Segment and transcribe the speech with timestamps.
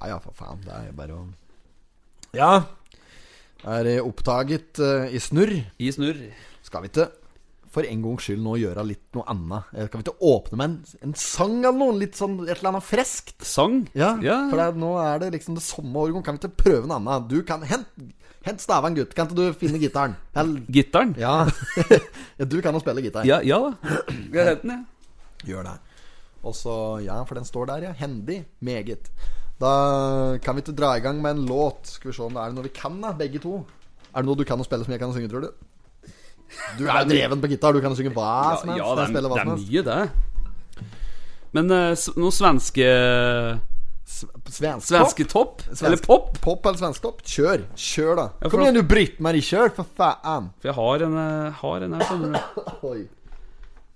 [0.00, 0.60] Ja ja, for faen.
[0.64, 1.26] Det er bare å
[2.36, 2.50] Ja.
[3.66, 5.54] Er oppdaget eh, i snurr?
[5.80, 6.18] I snurr.
[6.66, 7.06] Skal vi ikke
[7.76, 9.70] for en gangs skyld nå gjøre litt noe annet?
[9.76, 10.76] Eh, Kan vi ikke åpne med en,
[11.08, 11.96] en sang eller noe?
[12.00, 13.34] Litt sånn et eller annet freskt?
[13.44, 13.82] Sang?
[13.96, 14.36] Ja, Ja.
[14.50, 16.22] for det, er- nå er det liksom det samme årgang.
[16.24, 17.28] Kan vi ikke prøve noe annet?
[17.32, 17.88] Du kan Hent,
[18.46, 19.14] hent staven, gutt.
[19.16, 20.14] Kan ikke du finne gitaren?
[20.36, 21.14] Eller, Gitaren.
[21.18, 21.34] ja.
[22.38, 23.24] ja, du kan jo spille gitar.
[23.28, 23.72] Ja, ja da.
[24.12, 24.84] Skal jeg hente den, jeg?
[25.46, 25.76] Gjør det.
[26.46, 27.94] Og så, ja, for den står der, ja.
[27.98, 28.42] Hendig.
[28.64, 29.10] Meget.
[29.60, 29.72] Da
[30.44, 31.88] kan vi ikke dra i gang med en låt.
[31.96, 33.62] Skal vi se om det er noe vi kan, da, begge to.
[34.12, 35.64] Er det noe du kan å spille som jeg kan å synge, tror du?
[36.78, 37.74] Du er jo dreven på gitar.
[37.74, 38.82] Du kan jo synge hva Ja, som helst.
[38.84, 40.92] ja det, er, det er mye, det.
[41.56, 42.86] Men uh, noe svenske
[44.06, 45.64] Svensk Svenske topp?
[45.82, 46.36] Eller pop?
[46.42, 47.24] Pop eller svensk topp?
[47.26, 47.64] Kjør.
[47.74, 48.26] Kjør, da.
[48.38, 49.42] Ja, Kom igjen, du Britt-Marie.
[49.42, 50.52] Kjør, for faen.
[50.60, 52.60] For jeg har en, eh, har en her, skjønner du.
[52.92, 53.00] Oi.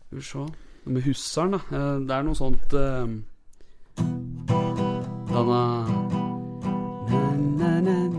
[0.09, 0.49] Skal vi se
[0.85, 1.59] Med hussaren, da.
[1.71, 3.07] Eh, Det er noe sånt uh,
[5.31, 5.63] Denne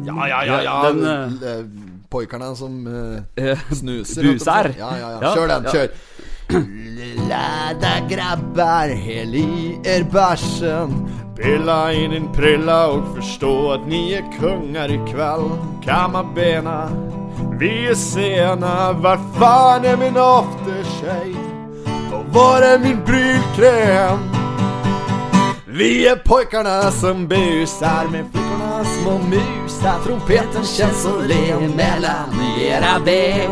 [0.06, 0.62] Ja, ja, ja.
[0.64, 0.92] ja.
[0.92, 1.66] Den eh, Eh,
[2.12, 3.23] Pojkarna som eh,
[3.72, 4.22] snuser.
[4.23, 4.73] Buser.
[4.78, 5.34] Ja, ja, ja.
[5.34, 5.64] Kjør den.
[5.72, 5.88] kjør.
[6.98, 11.08] Lilla grabbar, Hel i er bæsjen.
[11.36, 15.52] Pilla i din prilla og forstå at ni är kungar ikväll
[15.84, 16.89] Kamma bena,
[17.59, 21.51] vi er sena Hva faen er min aftershave?
[22.34, 24.20] Var är min brylkräm?
[25.66, 33.00] Vi är pojkarna som busar med flickorna små musar Trumpeten känns så len mellan era
[33.06, 33.52] ben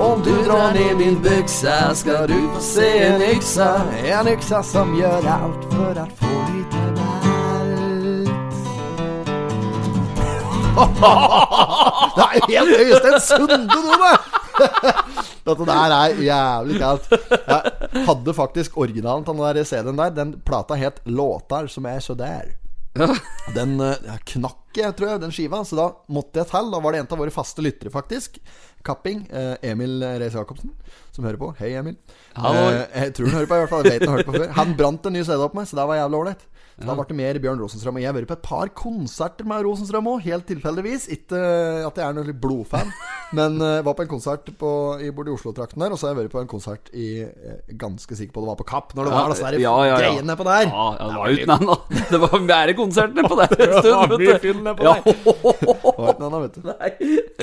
[0.00, 4.98] Om du drar ner min byxa ska du få se en yxa En yxa som
[5.00, 6.26] gör allt för att få
[6.56, 7.08] lite allt
[12.16, 14.37] Det er helt Øystein Sunde nå!
[15.48, 17.10] Dette der er jævlig kaldt.
[17.32, 20.14] Jeg hadde faktisk originalen til den der CD-en der.
[20.16, 22.54] Den plata het 'Låtar som er så der'.
[23.54, 25.62] Den eh, ja, knakk jeg, tror jeg, den skiva.
[25.64, 26.70] Så da måtte jeg til.
[26.72, 28.38] Da var det en av våre faste lyttere, faktisk.
[28.84, 29.26] Kapping.
[29.30, 30.70] eh, Emil Reis Jacobsen,
[31.12, 31.52] som hører på.
[31.58, 31.96] Hei, Emil.
[32.36, 32.68] Hallo.
[32.70, 33.84] Eh, jeg tror han hører på, i hvert fall.
[33.84, 34.54] Jeg vet han har hørt på før.
[34.60, 36.46] Han brant en ny CD opp med, så det var jævlig ålreit.
[36.78, 37.96] Så Da ble det mer Bjørn Rosenstrøm.
[37.98, 41.08] Og jeg har vært på et par konserter med Rosenstrøm òg, helt tilfeldigvis.
[41.10, 42.92] Ikke eh, at jeg er noen blodfan,
[43.38, 44.70] men uh, var på en konsert på,
[45.02, 45.94] i, borte i Oslo-trakten der.
[45.94, 48.58] Og så har jeg vært på en konsert i eh, Ganske sikker på det var
[48.60, 49.98] på Kapp, når det var disse Ja, ja, ja.
[50.04, 50.68] greiene på der.
[50.70, 52.04] Ja, ja, det var jo ikke noe.
[52.12, 54.86] Det var mer konserter på der en stund, vet du.
[54.86, 54.94] Ja.
[55.02, 56.70] Det var ikke noe annet, vet du.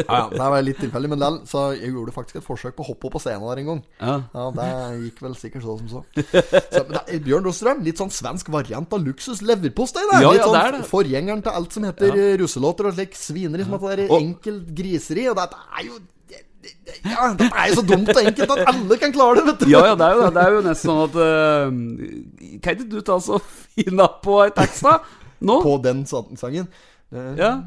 [0.06, 1.38] Ja, ja, det var litt tilfeldig, men likevel.
[1.48, 3.80] så jeg gjorde faktisk et forsøk på å hoppe opp på scenen der en gang.
[4.00, 4.16] Ja.
[4.36, 4.68] Ja, Det
[5.06, 6.02] gikk vel sikkert så som så.
[6.12, 10.04] så det er Bjørn Rosenstrøm, litt sånn svensk variant av luksus leverpostei.
[10.12, 10.22] det.
[10.22, 10.88] Ja, ja, sånn det er det.
[10.90, 12.38] forgjengeren til alt som heter ja.
[12.38, 15.28] russelåter og slik svineri som at det er Og- enkelt griseri.
[15.30, 16.00] Og dette er jo
[16.30, 19.36] det- det- det- Ja, det er jo så dumt og enkelt at alle kan klare
[19.36, 19.66] det, vet du.
[19.70, 20.34] Ja, ja, det er jo det.
[20.34, 24.50] Det er jo nesten sånn at uh, Kan ikke du ta så finne på ei
[24.52, 25.00] tekst, da?
[25.42, 25.62] Nå?
[25.62, 26.68] På den sangen.
[27.14, 27.62] Uh, Ja.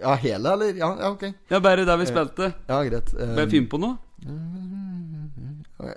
[0.00, 0.74] ja, hele, eller?
[0.74, 1.34] Ja, ja ok.
[1.50, 2.54] ja, bare der vi spilte.
[2.68, 3.12] Ja, greit.
[3.18, 3.98] Eh, Bare finn på noe.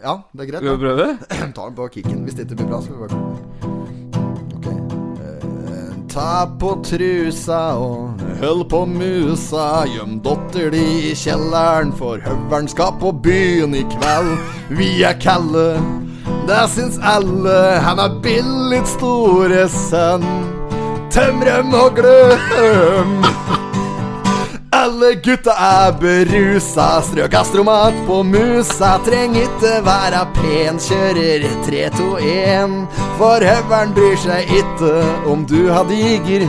[0.03, 0.61] ja, det er greit.
[0.61, 1.07] Skal vi prøve?
[1.55, 2.23] Ta den på kicken.
[2.25, 3.71] Hvis det ikke blir bra, skal vi bare.
[3.71, 3.74] Eh,
[6.15, 9.83] ta på trusa og hold på musa.
[9.89, 14.31] Gjem dotter di i kjelleren, for høveren skal på byen i kveld.
[14.79, 15.75] Vi er kalde,
[16.47, 17.59] det syns alle.
[17.83, 20.23] Han er billig store sønn.
[21.11, 23.19] Tømrem og gløm.
[24.85, 28.91] Alle gutta er berusa, strø gastromat på musa.
[29.05, 32.75] Treng ikke være pen, kjører 3-2-1.
[33.17, 34.91] For høveren bryr seg ikke
[35.31, 36.45] om du har diger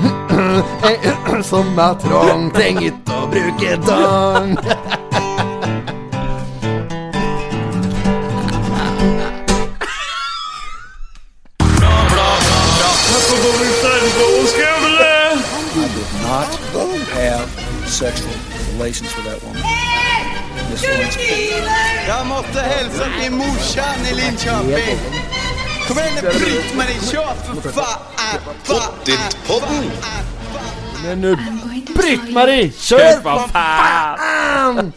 [1.50, 2.50] som er trong.
[2.52, 4.54] Treng ikke å bruke dong.
[18.86, 19.62] relations måtte that woman.
[22.08, 24.98] Jag måste hälsa till morsan i Linköping.
[25.88, 27.98] Kom igen nu Britt-Marie, kör för fan!
[28.66, 29.90] Pottit-podden!
[31.02, 31.36] Men nu,
[31.94, 34.92] Britt-Marie, kjør for faen!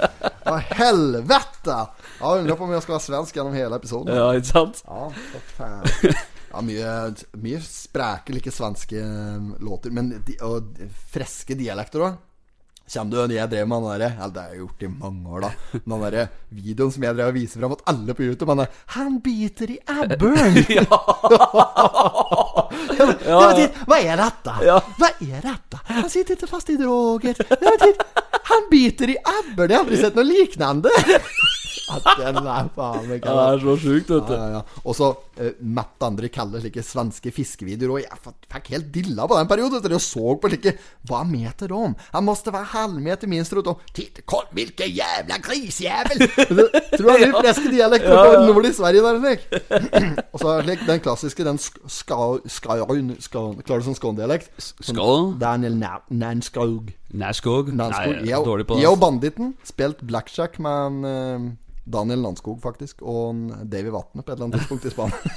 [0.46, 1.78] Hva helvete!
[2.20, 4.16] Ja, undrer på om jeg skal være svensk gjennom hele episoden.
[4.16, 4.82] Ja, ikke sant?
[4.86, 6.20] Ja, for faen.
[6.50, 6.92] Ja, mye,
[7.38, 9.94] mye spreke, like svenske eh, låter.
[9.94, 10.80] Men de, og
[11.14, 12.16] freske dialekter òg.
[12.90, 15.34] Kjenner du den jeg drev med den derre Ja, det har jeg gjort i mange
[15.36, 15.50] år, da.
[15.78, 18.50] Den derre videoen som jeg drev og viser fram at alle på YouTube.
[18.50, 20.58] Han er 'Han biter i abboren'.
[20.80, 20.86] ja.
[22.98, 23.68] ja, ja.
[23.86, 24.56] hva er dette?
[24.66, 24.80] Ja.
[24.98, 25.82] Hva er dette?
[25.86, 27.38] Han sitter ikke fast i droger.
[28.50, 29.70] Han biter i abboren.
[29.70, 30.90] Jeg har aldri sett noe lignende.
[32.20, 34.34] Den er faen meg Ja, det er så sjukt, vet du.
[34.34, 34.82] Ja, ja, ja.
[34.84, 37.96] Og så uh, Matt andre kaller slike svenske fiskevideoer.
[37.96, 39.82] Og jeg fikk helt dilla på den perioden.
[39.90, 40.76] Jeg så på slike
[41.10, 41.96] Hva meter om?
[42.14, 43.80] Han måtte være halvmeter minst rundt om.
[43.96, 46.26] Titt, koll, hvilken jævla grisjævel!
[46.28, 46.68] Det
[47.00, 49.20] Tror jeg litt fleste dialekter på nord i Sverige der.
[49.24, 49.48] Slik.
[50.34, 54.52] Og så slik, den klassiske, den sk- ska- skaun ska- Klarer du sånn skåndialekt?
[54.90, 55.34] Skål.
[55.42, 56.92] Daniel Nanskog.
[57.10, 57.32] Nei,
[57.80, 58.14] Nanskog.
[58.20, 58.92] jeg Jeg er dårlig på jeg det.
[58.92, 61.50] og Banditten spilt blackjack med en,
[61.90, 65.18] Daniel Landskog, faktisk, og Davy Vatne på et eller annet tidspunkt i Spania.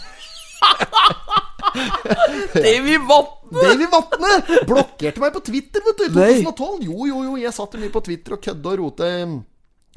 [2.54, 3.62] Davy Vatne!
[3.62, 4.32] Davy Vatne
[4.68, 6.84] blokkerte meg på Twitter, vet du, i 2012.
[6.88, 9.08] Jo, jo, jo, jeg satt mye på Twitter og kødde og rote.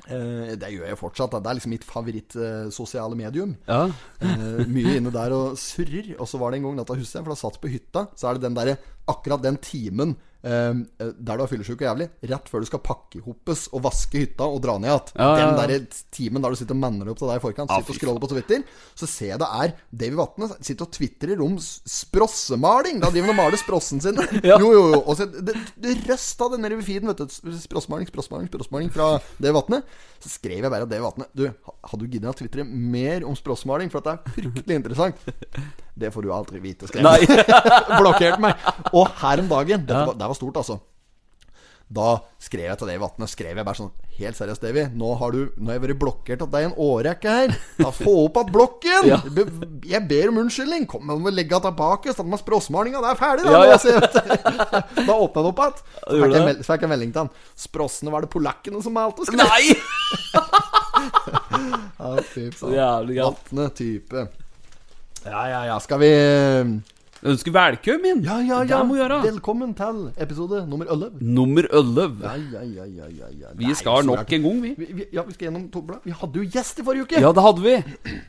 [0.06, 1.38] Eh, det gjør jeg fortsatt.
[1.40, 3.56] Det er liksom mitt favorittsosiale medium.
[3.68, 3.88] Ja.
[4.22, 6.14] Eh, mye inne der og surrer.
[6.20, 8.30] Og så var det en gang, dette husker jeg, for da satt på hytta, så
[8.30, 12.62] er det den derre Akkurat den timen der du er fyllesyk og jævlig, rett før
[12.62, 15.14] du skal pakke hoppes og vaske hytta og dra ned igjen.
[15.18, 15.48] Ja, ja, ja.
[15.58, 18.00] Den der timen der du sitter og manner opp til deg i forkant, sitter og
[18.00, 23.02] scroller på Twitter, så ser jeg det er Davy Vatne sitter og tvitrer om sprossemaling.
[23.04, 24.20] Da driver han og maler sprossen sin.
[24.46, 25.00] Jo, jo, jo.
[25.02, 27.56] Og så, det, det røsta den nede ved feeden, vet du.
[27.64, 29.82] Sprossmaling, sprossmaling, sprossmaling fra Davy Vatne.
[30.24, 33.36] Så skrev jeg bare at Davy Vatne Du, hadde du giddet å tvitre mer om
[33.38, 33.92] sprossmaling?
[33.94, 35.26] For at det er fryktelig interessant.
[35.96, 37.06] Det får du aldri vite, skrev.
[38.02, 38.60] Blokkerte meg.
[38.92, 40.82] Og her om dagen Dette var, det var stort, altså.
[41.86, 44.88] Da skrev jeg til Davy Vatne Skrev jeg bare sånn Helt seriøst, Davy.
[44.98, 47.54] Nå har du Nå har jeg vært blokkert av deg en årrekke her.
[47.78, 49.06] Da Få opp igjen blokken!
[49.12, 49.20] Ja.
[49.86, 50.88] Jeg ber om unnskyldning.
[50.90, 52.10] Kom med å legge tilbake.
[52.16, 53.04] Statt med sprossmalinga.
[53.06, 53.52] Det er ferdig, da.
[53.54, 53.78] Ja, ja.
[55.12, 55.84] Da åpna den opp igjen.
[56.02, 56.46] Så fikk jeg det.
[56.50, 57.32] mel- jeg melding til han.
[57.68, 59.78] Sprossene var det polakkene som malte, Nei!
[62.00, 62.74] Ja, fy faen.
[63.30, 64.26] Vatne type.
[65.26, 65.78] Ja, ja, ja.
[65.82, 66.10] Skal vi
[67.26, 68.20] Ønsker velkommen!
[68.26, 68.84] Ja, ja, Det ja.
[68.86, 69.16] må gjøre.
[69.24, 71.24] Velkommen til episode nummer 11.
[71.26, 72.20] Nummer 11.
[72.22, 73.54] Ja, ja, ja, ja, ja, ja.
[73.58, 74.74] Vi Nei, skal nok en gang, vi.
[74.78, 75.98] Vi, vi, ja, vi skal gjennom Tobla.
[76.06, 77.24] Vi hadde jo gjest i forrige uke.
[77.24, 77.74] Ja, det hadde vi.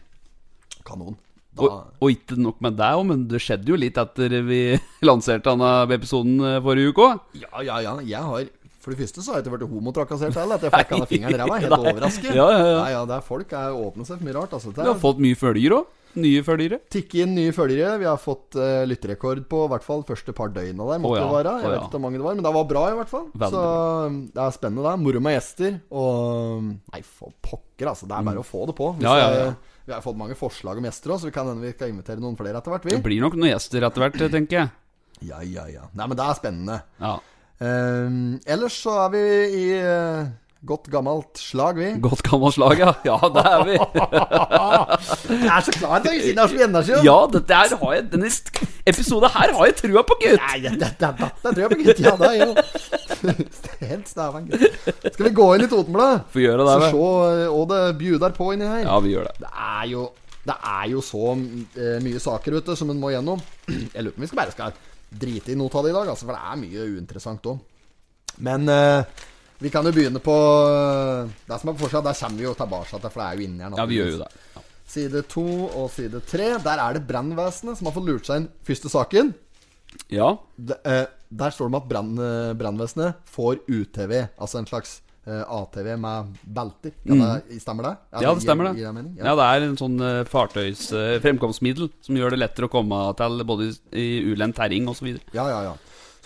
[0.89, 1.19] Kanon.
[1.57, 4.61] Da, Og, og ikke nok med det, men det skjedde jo litt etter vi
[5.09, 7.21] lanserte denne episoden eh, forrige uke òg.
[7.43, 7.95] ja, ja, ja.
[8.15, 8.49] Jeg har
[8.81, 10.57] For det første så har jeg ikke blitt homotrakassert heller.
[10.57, 11.61] At jeg fikk alle fingeren i ræva.
[11.67, 12.33] Helt overrasket.
[12.33, 12.81] Ja, ja, ja.
[12.81, 14.57] Nei, ja, det er folk er åpne seg for mye rart.
[14.57, 14.73] Altså.
[14.73, 15.93] Det Vi har fått mye følger òg.
[16.17, 16.79] Nye følgere.
[16.93, 17.97] Tikke inn nye følgere.
[18.01, 21.03] Vi har fått uh, lytterekord på i hvert fall første par døgna der.
[21.03, 21.55] Måtte oh, ja, det være.
[21.61, 21.83] Jeg vet ja.
[21.85, 23.27] ikke hvor mange det var, men det var bra i hvert fall.
[23.35, 23.65] Veldig så
[24.07, 24.95] um, det er spennende, det.
[25.05, 25.79] Moro med gjester.
[26.03, 28.09] Og Nei, for pokker, altså.
[28.09, 28.91] Det er bare å få det på.
[28.97, 29.05] Mm.
[29.05, 29.47] Ja, ja, ja.
[29.53, 31.93] det- Vi har fått mange forslag om gjester òg, så vi kan hende vi skal
[31.93, 32.89] invitere noen flere etter hvert.
[32.89, 32.97] Vi.
[32.97, 34.73] Det blir nok noen gjester etter hvert, tenker jeg.
[35.29, 35.85] Ja, ja, ja.
[35.97, 36.81] Nei, men det er spennende.
[37.01, 37.17] Ja.
[37.57, 39.23] Um, ellers så er vi
[39.57, 40.27] i eh,
[40.67, 41.89] godt gammelt slag, vi.
[42.03, 42.93] Godt gammelt slag, ja.
[43.07, 43.77] Ja, det er vi.
[45.47, 46.99] Jeg er så klar til å si det har så mye energi.
[47.07, 48.31] Ja, dette her har jeg denne
[48.87, 50.43] episoden her har jeg trua på, gutt.
[50.43, 52.03] Nei, dette, dette, dette tror jeg på, gutt.
[52.03, 52.51] Ja, det er jo
[53.91, 54.91] Helt stæven, gutt.
[55.13, 56.27] Skal vi gå inn i Totenbladet?
[56.35, 58.83] Få gjøre det, Så se hva det bjuder på inni her.
[58.87, 59.37] Ja, vi gjør det.
[59.45, 60.09] Det er jo
[60.47, 63.41] Det er jo så eh, mye saker ute som en må gjennom.
[63.95, 64.77] Jeg lurer på om vi skal bare skal
[65.17, 67.65] drite i noe av det i dag, altså, for det er mye uinteressant òg.
[68.47, 69.25] Men eh,
[69.59, 72.05] vi kan jo begynne på eh, det som er på forsida.
[72.11, 73.79] Der kommer vi jo tilbake til, for det er jo inni her.
[73.81, 74.31] Ja, vi gjør jo det.
[74.55, 74.65] Ja.
[74.87, 76.53] Side to og side tre.
[76.63, 79.33] Der er det brannvesenet som har fått lurt seg inn første saken.
[80.13, 80.35] Ja.
[80.61, 85.43] De, eh, der står det om at eh, brannvesenet får UTV, altså en slags eh,
[85.43, 86.95] ATV med belter.
[87.07, 87.95] Kan det, stemmer det?
[87.97, 88.23] Mm.
[88.23, 88.93] ja, det stemmer det.
[88.93, 89.17] mening?
[89.19, 90.87] Ja, det er en sånn eh, fartøys
[91.25, 95.17] fremkomstmiddel som gjør det lettere å komme til både i ulendt terreng osv.
[95.33, 95.77] Ja, ja, ja.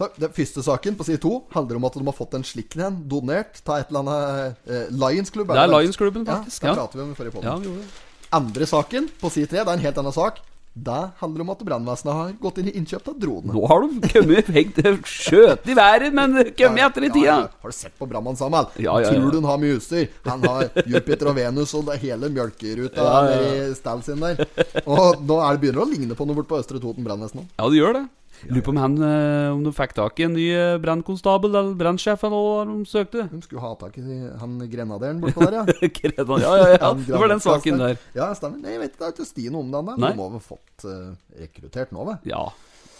[0.00, 2.76] Så Den første saken på side to handler om at de har fått en slik
[2.80, 5.50] en donert av et eller annet eh, Lions-klubb.
[5.52, 6.64] Det er Lions-klubben, faktisk.
[6.64, 8.07] Ja, Ja, prater vi om i forrige ja, gjorde det.
[8.33, 10.38] Andre saken på side tre, det er en helt annen sak.
[10.71, 13.52] Det handler om at brannvesenet har gått inn i innkjøp av droner.
[13.57, 14.78] Nå har de kommet hengt
[15.11, 17.25] skjøt i været, men kommet etter i tida.
[17.26, 17.49] Ja, ja.
[17.61, 18.71] Har du sett på brannmann Samuel?
[18.78, 19.11] Ja, ja, ja.
[19.11, 20.07] Tror du han har mye utstyr?
[20.28, 23.66] Han har Jupiter og Venus og det hele mjølkeruta Ja, ja, ja.
[23.66, 24.47] i stallen sin der.
[24.87, 27.50] Og nå er det begynner å ligne på noe bort på Østre Toten brannvesen.
[27.59, 28.07] Ja, det gjør det.
[28.49, 31.76] Lurer på om han eh, Om de fikk tak i en ny eh, brannkonstabel eller
[31.78, 33.26] brannsjef eller de søkte.
[33.32, 35.64] De skulle ha tak i han grenaderen bortpå der, ja.
[36.40, 36.94] Ja, ja, ja.
[36.94, 38.00] Det var den saken der.
[38.16, 38.61] Ja, stemmer.
[38.62, 40.00] Nei, jeg vet ikke, det ikke stien om den der.
[40.00, 42.20] De må vel fått uh, rekruttert nå, vel?
[42.28, 42.49] Ja.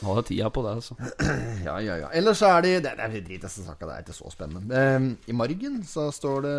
[0.01, 0.95] Nå har jeg tida på det, altså.
[1.67, 2.09] Ja, ja, ja.
[2.17, 4.85] Ellers er de Det, det er drit i saka, det er ikke så spennende.
[4.97, 6.55] Um, I margen så står det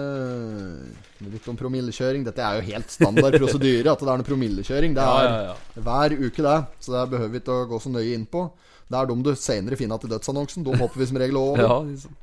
[1.34, 2.26] litt om promillekjøring.
[2.28, 4.98] Dette er jo helt standard prosedyre, at det er noe promillekjøring.
[4.98, 5.86] Det er Ja, ja, ja.
[5.88, 6.58] hver uke, det.
[6.80, 8.46] Så det behøver vi ikke å gå så nøye inn på.
[8.92, 10.66] Det er dem du senere finner til dødsannonsen.
[10.68, 11.64] Dem hopper vi som regel over.
[11.72, 12.18] Ja, liksom.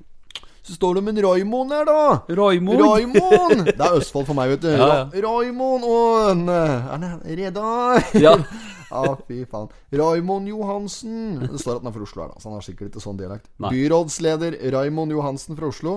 [0.68, 2.00] Så står det om en Raimond her, da.
[2.36, 2.80] Raimond.
[2.82, 3.62] Raimond!
[3.78, 4.68] Det er Østfold for meg, vet du.
[4.68, 5.04] Ja, ja.
[5.24, 8.02] Raymond og en eh, Er han Redar?
[8.26, 8.34] Ja.
[8.92, 9.70] ah, fy faen.
[9.96, 11.38] Raimond Johansen.
[11.40, 13.16] Det står at han er fra Oslo, her da så han har sikkert ikke sånn
[13.20, 13.48] dialekt.
[13.64, 13.70] Nei.
[13.78, 15.94] Byrådsleder Raimond Johansen fra Oslo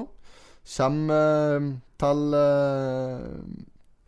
[0.77, 1.67] kommer eh,
[2.05, 3.27] til eh,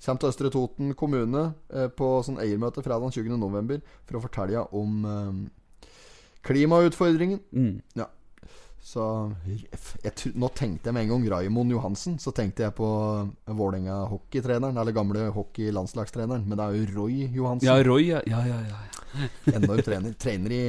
[0.03, 1.43] Kjem til Østre Toten kommune
[1.75, 3.35] eh, på sånn eiermøte fredag 20.
[3.39, 5.43] november for å fortelle om eh,
[6.43, 7.39] klimautfordringen.
[7.51, 7.81] Mm.
[7.99, 8.09] Ja.
[8.83, 9.03] Så
[9.47, 12.17] jeg, Nå tenkte jeg med en gang Raimond Johansen.
[12.19, 12.87] Så tenkte jeg på
[13.47, 16.43] Vålerenga hockeytreneren, eller gamle hockeylandslagstreneren.
[16.47, 17.69] Men det er jo Roy Johansen.
[17.69, 18.19] Ja, Roy, ja.
[18.27, 18.81] ja, ja, ja.
[19.55, 20.17] Enorm trener.
[20.19, 20.63] Trener i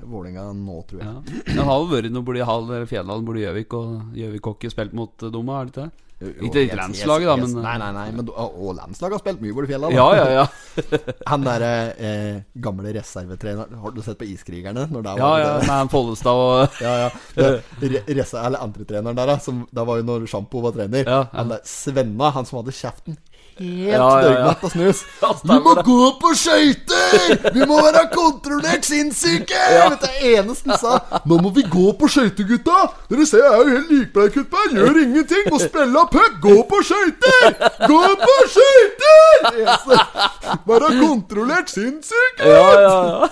[0.00, 1.08] Vålinga Vålerenga nå, tror jeg.
[1.08, 1.40] ja.
[1.56, 5.26] Det har jo vært noe borti Hall Fjelldalen, borti Gjøvik, og Gjøvik hockey spilt mot
[5.26, 6.06] eh, Doma, er det ikke det?
[6.20, 8.10] Ikke helt- landslaget, da, men- Nei, nei, nei.
[8.12, 9.88] Men, og, og landslaget har spilt mye over fjellet.
[9.90, 9.96] da.
[9.96, 10.44] Ja, ja, ja.
[11.32, 14.84] Han derre eh, gamle reservetreneren Har du sett på Iskrigerne?
[14.92, 17.08] Når det Ja, var, ja, med han Follestad og ja, ja.
[17.80, 19.38] Det, resa, eller andretreneren der, da.
[19.40, 21.04] Som, da var jo når Sjampo var trener.
[21.08, 21.26] Ja, ja.
[21.40, 23.16] Han der Svenna, han som hadde kjeften
[23.60, 24.54] helt Ja, ja, ja.
[24.62, 25.02] av snus.
[25.44, 27.52] Vi må gå på skøyter!
[27.54, 29.60] Vi må være kontrollert sinnssyke!
[29.92, 32.86] Vet du, eneste han sa Nå må vi gå på skøyter, gutta!
[33.10, 34.72] Dere ser jeg er jo helt likbleikut her.
[34.78, 35.46] Gjør ingenting.
[35.52, 36.40] Må spille puck.
[36.44, 37.60] Gå på skøyter!
[37.84, 40.02] Gå på skøyter!
[40.66, 42.48] Være kontrollert sinnssyke!
[42.48, 43.30] Ja, ja, ja.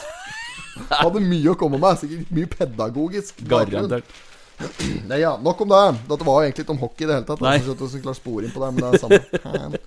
[0.88, 1.98] Hadde mye å komme med.
[2.00, 3.40] Sikkert mye pedagogisk.
[3.48, 4.16] Garantert.
[5.10, 5.82] Nei, ja, Nok om det.
[6.10, 7.42] Dette var jo egentlig ikke om hockey i det hele tatt.
[7.44, 7.56] Nei.
[7.58, 9.78] Jeg skulle klart spore inn på det, men det er samme.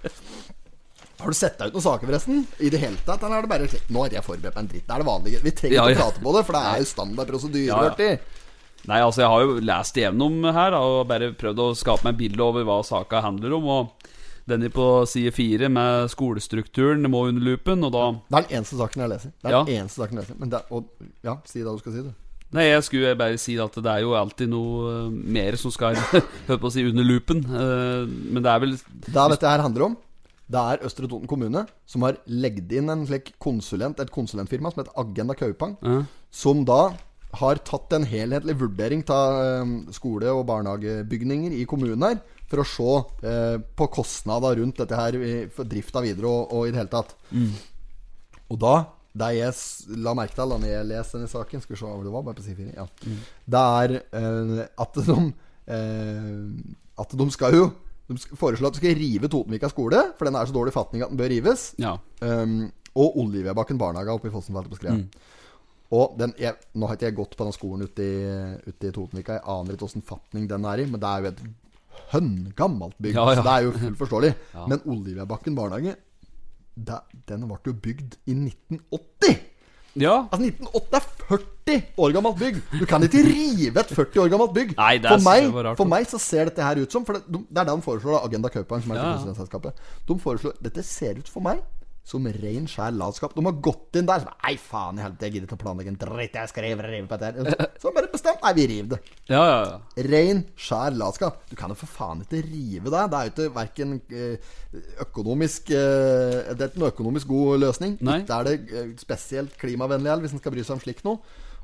[1.21, 2.45] Har du sett deg ut noen saker, forresten?
[2.65, 3.21] I det hele tatt?
[3.21, 3.89] Eller er det bare slik?
[3.93, 4.85] Nå har jeg forberedt meg en dritt.
[4.87, 5.41] Det er det vanlige.
[5.45, 6.05] Vi trenger Ja, ikke ja.
[6.07, 7.83] prate på det, for det er jo standard prosedyre.
[8.01, 8.15] Ja.
[8.89, 12.15] Nei, altså, jeg har jo lest igjennom her da, og bare prøvd å skape meg
[12.15, 13.67] en bilde over hva saka handler om.
[13.69, 14.09] Og
[14.49, 18.79] denne på side fire med skolestrukturen må under lupen, og da Det er den eneste
[18.81, 19.35] saken jeg leser.
[19.37, 20.39] Det er den eneste saken jeg leser.
[20.41, 20.89] Men det, og,
[21.21, 22.11] ja, si det du skal si, du.
[22.51, 25.95] Nei, jeg skulle bare si at det er jo alltid noe eh, mer som skal
[26.49, 27.45] Hør på å si under lupen.
[27.47, 29.95] eh, Men det er vel Det er dette her handler om.
[30.51, 34.81] Det er Østre Toten kommune som har legget inn en slik konsulent, et konsulentfirma som
[34.83, 35.77] heter Agenda Kaupang.
[35.79, 36.01] Ja.
[36.27, 36.81] Som da
[37.39, 39.37] har tatt en helhetlig vurdering av
[39.95, 42.19] skole- og barnehagebygninger i kommunen her.
[42.51, 42.89] For å se
[43.31, 45.15] eh, på kostnader rundt dette her
[45.55, 47.15] for drifta videre og, og i det hele tatt.
[48.51, 48.73] Og da
[49.11, 52.13] det jeg la merke til da jeg leste denne saken Skal vi se hvor det
[52.13, 52.75] var, bare på side fire.
[52.77, 52.85] Ja.
[53.55, 57.65] Det er uh, at de uh, At de skal jo
[58.07, 61.11] De foreslår at de skal rive Totenvika skole, for den er så dårlig fatning at
[61.11, 61.69] den bør rives.
[61.79, 61.93] Ja.
[62.19, 64.97] Um, og Olivia-bakken barnehage oppe i Fossenfeltet på Skrea.
[65.95, 68.17] Og den, jeg, Nå har ikke jeg gått på den skolen ute i,
[68.67, 69.37] ute i Totenvika.
[69.37, 71.41] Jeg aner ikke åssen fatning den er i, men det er jo et
[72.11, 73.15] høngammelt bygg.
[73.15, 73.39] Ja, ja.
[73.39, 74.31] Så det er jo fullt forståelig.
[74.71, 75.95] Men Olivia-bakken barnehage,
[76.75, 79.47] den ble jo bygd i 1980!
[79.99, 80.13] ja.
[80.31, 82.61] Altså 1980 er 40 år gammelt bygg!
[82.79, 84.73] Du kan ikke rive et 40 år gammelt bygg.
[84.77, 87.43] Nei, det for, meg, for meg så ser dette her ut som For det, de,
[87.49, 89.85] det er det de foreslår, da, Agenda Kaupang, som er Ja, konsulentselskapet.
[90.07, 91.61] De foreslår Dette ser ut for meg
[92.07, 93.35] som rein, skjær latskap.
[93.37, 95.99] De har gått inn der Nei, faen i helvete, jeg gidder ikke å planlegge en
[96.01, 96.37] dritt.
[96.39, 97.67] Jeg skal rive, rive på dette.
[97.81, 98.99] Så bare bestemt Nei, vi river det.
[99.29, 100.07] Ja, ja, ja.
[100.09, 101.43] Rein, skjær latskap.
[101.51, 103.03] Du kan jo for faen ikke rive det.
[103.13, 103.95] Det er jo ikke verken
[105.05, 107.95] økonomisk eh, Det er ikke noe økonomisk god løsning.
[108.01, 108.21] Nei.
[108.23, 111.21] Ikke er det eh, spesielt klimavennlig heller, hvis en skal bry seg om slikt noe.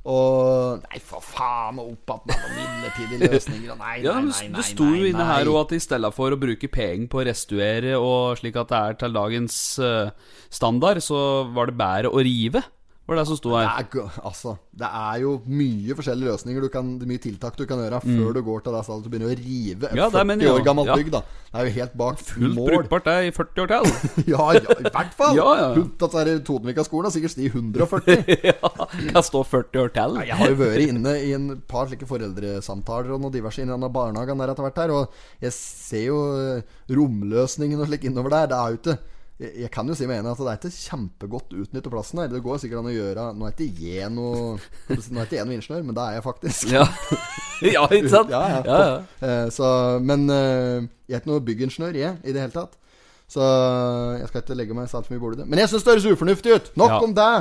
[0.08, 3.74] Og Nei, for faen, og opp igjen med midlertidige løsninger.
[3.74, 6.14] Og nei, nei, nei, nei, nei, Det sto jo inne her òg at i stedet
[6.16, 10.34] for å bruke penger på å restuere og slik at det er til dagens eh,
[10.54, 11.20] standard, så
[11.52, 12.64] var det bedre å rive.
[13.08, 13.86] Var det som sto det her.
[13.88, 17.64] er, altså, det er jo mye forskjellige løsninger du kan, det er Mye tiltak du
[17.66, 20.02] kan gjøre før du går til det stedet du begynner å rive et Mm.
[20.02, 20.96] Ja, 40 mener jeg år gammelt Ja.
[21.00, 21.12] bygg.
[21.12, 22.68] da Det er jo helt bak Fullt mål.
[22.68, 23.84] brukbart det i 40 år til.
[24.34, 25.36] ja, ja, i hvert fall!
[25.40, 25.70] Ja, ja.
[26.28, 28.26] Er Totenvika-skolen har sikkert sti 140.
[28.52, 28.70] ja,
[29.14, 30.20] kan stå 40 år til.
[30.28, 33.88] Jeg har jo vært inne i en par slike foreldresamtaler og noe diverse inni denne
[33.90, 36.62] barnehagen der etter hvert her, og jeg ser jo eh,
[36.92, 38.52] romløsningen og slik innover der.
[38.52, 38.98] Det er jo ikke
[39.38, 42.32] jeg, jeg kan jo si meg enig at det er ikke kjempegodt utnytte plassen her.
[42.32, 45.46] Det går sikkert an å gjøre Nå er ikke jeg noe Nå er ikke jeg
[45.50, 46.72] noe ingeniør, men det er jeg faktisk.
[46.74, 46.86] Ja.
[47.76, 48.34] ja, ikke sant?
[48.34, 48.60] Ja, ja.
[48.66, 48.98] ja, ja.
[49.28, 49.70] Eh, så,
[50.02, 52.76] men eh, jeg er ikke noe byggingeniør, jeg, i det hele tatt.
[53.28, 53.44] Så
[54.22, 55.48] jeg skal ikke legge meg så altfor mye borti det.
[55.52, 56.70] Men jeg syns det høres ufornuftig ut!
[56.80, 57.32] Nok om det!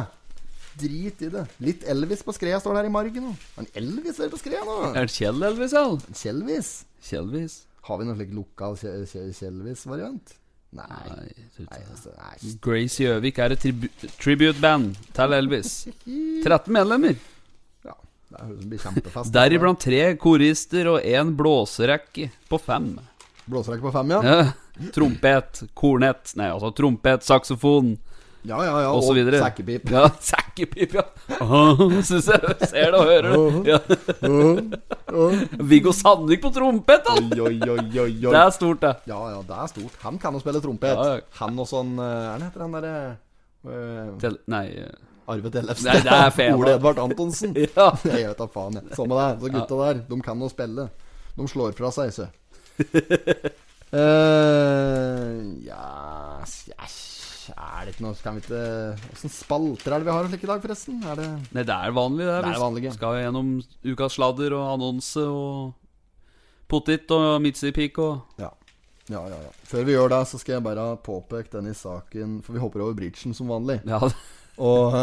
[0.76, 1.44] Drit i det.
[1.64, 3.36] Litt Elvis på skreia står der i margen nå.
[3.62, 4.74] En Elvis er på skreia nå.
[4.90, 5.84] Er det Kjell Elvis, ja?
[6.20, 6.72] Kjellvis.
[7.06, 7.54] Kjellvis?
[7.86, 10.34] Har vi noen slik lokal Kje- Kje- Kjellvis-variant?
[10.72, 10.86] Nei.
[11.58, 12.52] Nei, altså, nei.
[12.60, 13.86] Grace Gjøvik er et tribu
[14.20, 15.70] tribute-band til Elvis.
[16.44, 17.16] 13 medlemmer.
[17.86, 17.94] Ja,
[18.30, 19.32] det er- det blir kjempefest.
[19.32, 22.90] Deriblant tre korister og én blåserekke på fem.
[23.46, 24.20] Blåserekke på fem, ja.
[24.26, 24.90] Ja.
[24.92, 27.94] Trompet, kornett Nei, altså trompet, saksofon
[28.46, 28.90] Ja, ja, ja.
[28.94, 29.40] og så videre.
[29.42, 29.88] sekkepip.
[29.90, 31.02] Ja, sekkepip, ja.
[32.06, 33.40] Syns jeg ser det og hører det.
[33.72, 33.78] Ja.
[35.66, 37.16] Viggo Sandvik på trompet, da!
[37.42, 38.12] Oi, oi, oi.
[38.22, 38.92] Det er stort, det.
[39.10, 39.98] Ja, ja, det er stort.
[40.04, 40.94] Han kan jo spille trompet.
[41.40, 42.94] Han og sånn eh, Er heter han derre
[43.66, 44.94] eh, nei eh,
[45.26, 45.90] Arve Tellefsen.
[46.54, 46.76] Ole.
[46.76, 47.56] Edvard Antonsen.
[47.76, 47.88] Ja.
[48.06, 48.94] Jeg vet da faen, jeg.
[48.94, 49.28] Samme det.
[49.42, 50.86] Så gutta der, de kan jo spille.
[51.36, 52.28] De slår fra seg, så.
[53.96, 58.60] uh, yes, s- ja s- Er det ikke noe Kan vi ikke
[59.14, 61.00] Åssen spalter er det vi har slik i dag, forresten?
[61.06, 62.36] Er det Nei, det er vanlig, det.
[62.44, 62.94] Det er vanlig, ja.
[62.96, 63.50] skal gjennom
[63.86, 65.74] ukas sladder og annonse og
[66.70, 68.52] pottit og midtsipik og Ja.
[69.06, 69.50] Ja, ja, ja.
[69.70, 72.82] Før vi gjør det, så skal jeg bare påpeke Den denne saken For vi hopper
[72.82, 73.78] over bridgen som vanlig.
[73.86, 74.00] Ja,
[74.70, 74.96] Og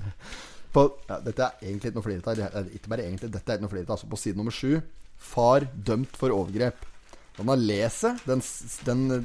[0.74, 3.66] på, ja, Dette er egentlig ikke noe flirete er Ikke bare egentlig, dette er ikke
[3.66, 4.78] noe flirete Altså på side nummer sju
[5.16, 6.84] Far dømt for overgrep.
[7.38, 8.42] Han har lest den,
[8.84, 9.24] den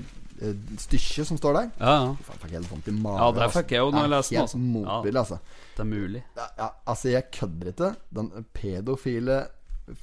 [0.81, 1.67] stykket som står der.
[1.79, 1.91] ja.
[2.01, 2.13] ja.
[2.27, 3.19] Faen, fikk helt vondt i magen.
[3.21, 3.59] Ja, det altså.
[3.61, 5.21] fikk jeg jo når jeg leste den, Helt Mobil, ja.
[5.21, 5.37] altså.
[5.75, 6.23] Det er mulig.
[6.39, 7.91] Ja, ja, altså, jeg kødder ikke.
[8.19, 9.37] Den pedofile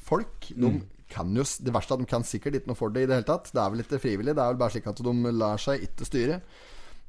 [0.09, 0.81] folk De Mm.
[1.09, 3.17] kan jo Det verste er at de kan sikkert ikke noe for det i det
[3.19, 3.51] hele tatt.
[3.53, 4.35] Det er vel ikke frivillig.
[4.37, 6.41] Det er vel bare slik at de lar seg ikke styre.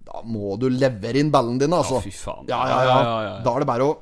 [0.09, 1.99] Da må du levere inn ballene dine, altså.
[1.99, 2.45] Ja, fy faen.
[2.47, 2.85] Ja, ja, ja.
[2.85, 3.43] Ja, ja, ja, ja.
[3.43, 3.97] Da er det bare å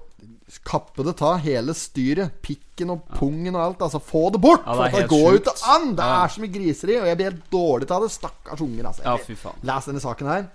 [0.64, 2.38] kappe det ta, hele styret.
[2.42, 3.82] Pikken og pungen og alt.
[3.84, 4.62] Altså, få det bort!
[4.66, 5.88] Ja, det for det går jo ikke an!
[5.98, 6.24] Det Ja.
[6.24, 8.12] er så mye griseri, og jeg blir helt dårlig av det.
[8.14, 9.04] Stakkars unger, altså.
[9.04, 9.58] Ja, fy faen.
[9.68, 10.46] Les denne saken her.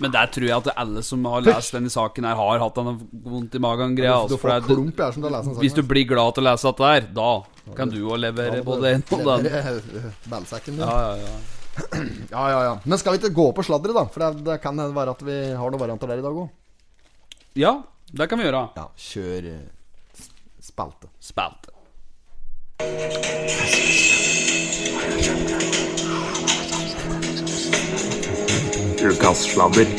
[0.00, 2.94] Men der tror jeg at alle som har lest denne saken her, har hatt denne
[3.26, 4.14] vondt i magen-greia.
[4.14, 5.60] Du Altså, for får det klump lese denne saken.
[5.60, 8.94] hvis du blir glad til å lese dette her, da kan du jo levere både
[8.94, 9.82] en og den andre.
[10.30, 10.86] Ballsekken din.
[10.86, 11.36] Ja, ja, ja.
[12.32, 12.78] Ja, ja, ja.
[12.86, 14.06] Men skal vi ikke gå på sladderet, da?
[14.08, 16.48] For det, det kan være at vi har noen varianter der i dag òg.
[17.56, 17.82] ja,
[18.12, 18.60] det kan vi gjøre.
[18.76, 20.20] Ja, kjør eh,
[20.62, 21.08] spalte.
[21.18, 21.72] Spalte.
[29.06, 29.90] Ukas sladder.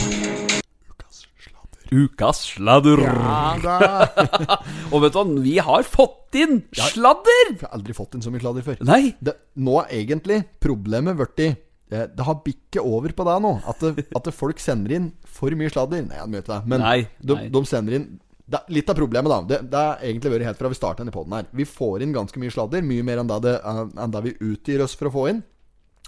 [0.88, 1.92] Ukas sladder.
[1.92, 3.04] Ukas sladder.
[3.04, 4.08] Ja,
[4.94, 7.54] og vet du hva, vi har fått inn sladder!
[7.58, 8.80] Jeg har aldri fått inn så mye sladder før.
[8.88, 9.04] Nei.
[9.20, 13.52] Det, nå er egentlig problemet blitt Det har bikket over på deg nå.
[13.72, 16.02] At, det, at det folk sender inn for mye sladder.
[16.04, 16.66] Nei, jeg møter deg.
[16.74, 17.46] Men Nei, de, nei.
[17.54, 18.08] de sender inn
[18.48, 19.38] det, Litt av problemet, da.
[19.44, 21.48] Det, det har egentlig vært helt fra vi starta denne poden her.
[21.56, 22.84] Vi får inn ganske mye sladder.
[22.88, 25.42] Mye mer enn det, det, enn det vi utgir oss for å få inn.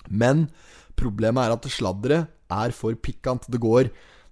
[0.10, 0.46] Men
[1.00, 3.48] problemet er at sladderet er for pikant.
[3.52, 3.90] Det går,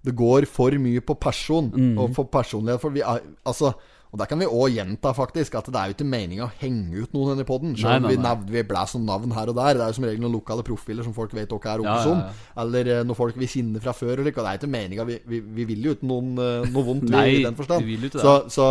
[0.08, 1.98] det går for mye på person Mm.
[2.00, 2.82] og for personlighet.
[2.84, 3.74] For vi er, altså,
[4.08, 7.04] og der kan vi òg gjenta, faktisk, at det er jo ikke meninga å henge
[7.04, 7.74] ut noen i poden.
[7.76, 9.76] Selv om vi, nevner, vi blæser om navn her og der.
[9.76, 12.22] Det er jo som regel noen lokale profiler som folk vet hva er Ja, som.
[12.24, 12.62] ja, ja.
[12.64, 14.22] Eller eh, noen folk vi kjenner fra før.
[14.22, 17.10] Og, det er ikke meninga vi, vi, vi vil jo ikke noen, eh, noe vondt
[17.10, 17.84] vi, Nei, i den forstand.
[17.84, 18.24] vi vil jo ikke det.
[18.24, 18.70] Så, så,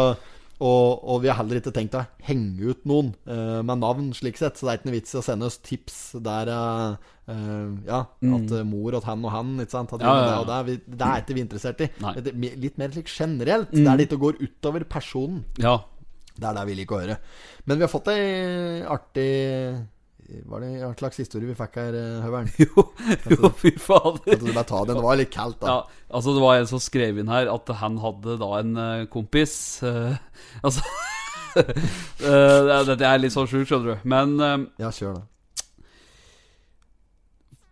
[0.56, 4.38] og, og vi har heller ikke tenkt å henge ut noen uh, med navn, slik
[4.40, 4.56] sett.
[4.56, 6.94] Så det er ikke noe vits i å sende oss tips der uh,
[7.26, 10.04] Ja, at eh, mor og han og han ikke sant, Mm.
[10.06, 10.60] Ja, ja, det og det.
[10.68, 11.90] Vi, det er ikke vi interessert i.
[11.98, 12.08] Mm.
[12.12, 13.74] Er litt mer slik generelt.
[13.74, 15.42] Der det ikke går utover personen.
[15.58, 15.80] Ja.
[16.36, 17.18] Det er det vi liker å høre.
[17.66, 18.24] Men vi har fått ei
[18.86, 19.30] artig
[20.26, 22.48] Var det en slags historie vi fikk her, eh, Høveren?
[22.64, 22.86] Jo,
[23.30, 24.38] jo, fy fader.
[24.40, 24.98] Du bare ta den?
[24.98, 25.66] Det var litt kaldt, da.
[25.70, 29.04] Ja, altså Det var en som skrev inn her at han hadde da en eh,
[29.12, 29.54] kompis
[29.86, 30.16] uh,
[30.66, 30.82] Altså
[32.90, 34.08] Dette er litt så sjukt, skjønner du.
[34.08, 35.24] Men uh, Ja, kjør, da.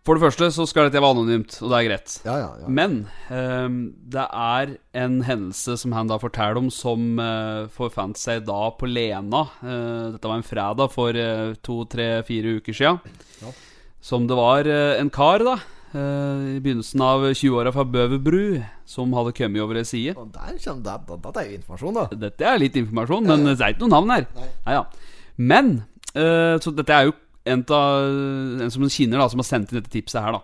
[0.05, 2.15] For det første så skal dette være anonymt, og det er greit.
[2.27, 2.67] Ja, ja, ja.
[2.69, 2.97] Men
[3.33, 3.77] um,
[4.13, 8.85] det er en hendelse som han da forteller om, som uh, forfant seg da på
[8.85, 9.47] Lena.
[9.63, 12.93] Uh, dette var en fredag for uh, to, tre, fire uker sia.
[14.05, 15.55] Som det var en kar, da,
[15.97, 20.13] i begynnelsen av 20-åra fra Bøverbru, som hadde kommet over ei side.
[20.13, 22.03] Og der kommer det, det, det er jo informasjon, da.
[22.27, 24.27] Dette er litt informasjon, men det er ikke noe navn her.
[24.37, 24.77] Nei.
[24.77, 24.85] ja.
[25.41, 25.73] Men
[26.15, 27.15] Så dette er jo
[27.45, 27.81] en, ta,
[28.65, 30.43] en som en kjenner, da, som har sendt inn dette tipset her, da.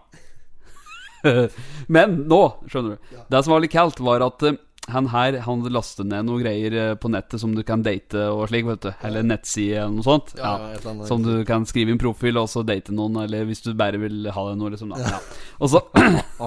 [1.95, 3.15] men nå, skjønner du.
[3.29, 4.57] Det som var litt kaldt, var at eh,
[4.89, 8.47] han her Han lastet ned noen greier eh, på nettet som du kan date og
[8.49, 8.89] slik, vet du.
[9.05, 10.33] Eller nettside eller noe sånt.
[10.39, 10.95] Ja, ja.
[11.07, 14.25] Som du kan skrive inn profil og så date noen, eller hvis du bare vil
[14.33, 14.95] ha det noe, liksom.
[14.97, 15.21] Ja.
[15.61, 15.83] Og, så,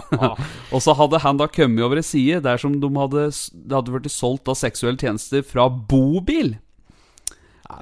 [0.75, 3.95] og så hadde han da kommet over ei side der som de hadde Det hadde
[3.95, 6.57] blitt solgt da seksuelle tjenester fra Bobil.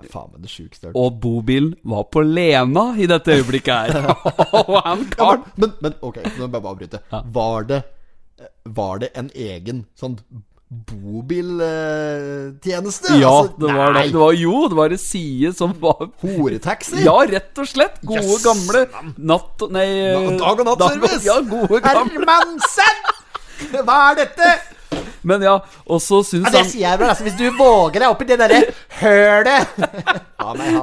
[0.01, 1.05] Nei, faen meg det sjukeste jeg har hørt.
[1.05, 3.91] Og bobilen var på Lena i dette øyeblikket her.
[4.63, 6.99] og han Ja, karen men, men, ok, nå må jeg bare avbryte.
[7.37, 7.81] Var, det,
[8.81, 10.17] var det en egen sånn
[10.73, 13.09] bobiltjeneste?
[13.21, 13.97] Ja, Altså, det var det.
[13.99, 17.03] nei, det var, jo, det var en side som var Horetaxi?
[17.05, 17.97] Ja, rett og slett.
[18.03, 18.43] Gode, Yes.
[18.47, 18.81] gamle
[19.19, 19.61] natt...
[19.75, 21.25] Nei Na- dag og nattservice?
[21.27, 22.97] Ja, gode, gamle Hermansen!
[23.85, 24.49] Hva er dette?
[25.29, 25.57] Men ja,
[25.87, 27.27] og så syns Ja, det han sier jeg vel, altså.
[27.27, 28.63] Hvis du våger deg opp i det derre
[29.03, 29.77] hølet
[30.43, 30.81] Ta meg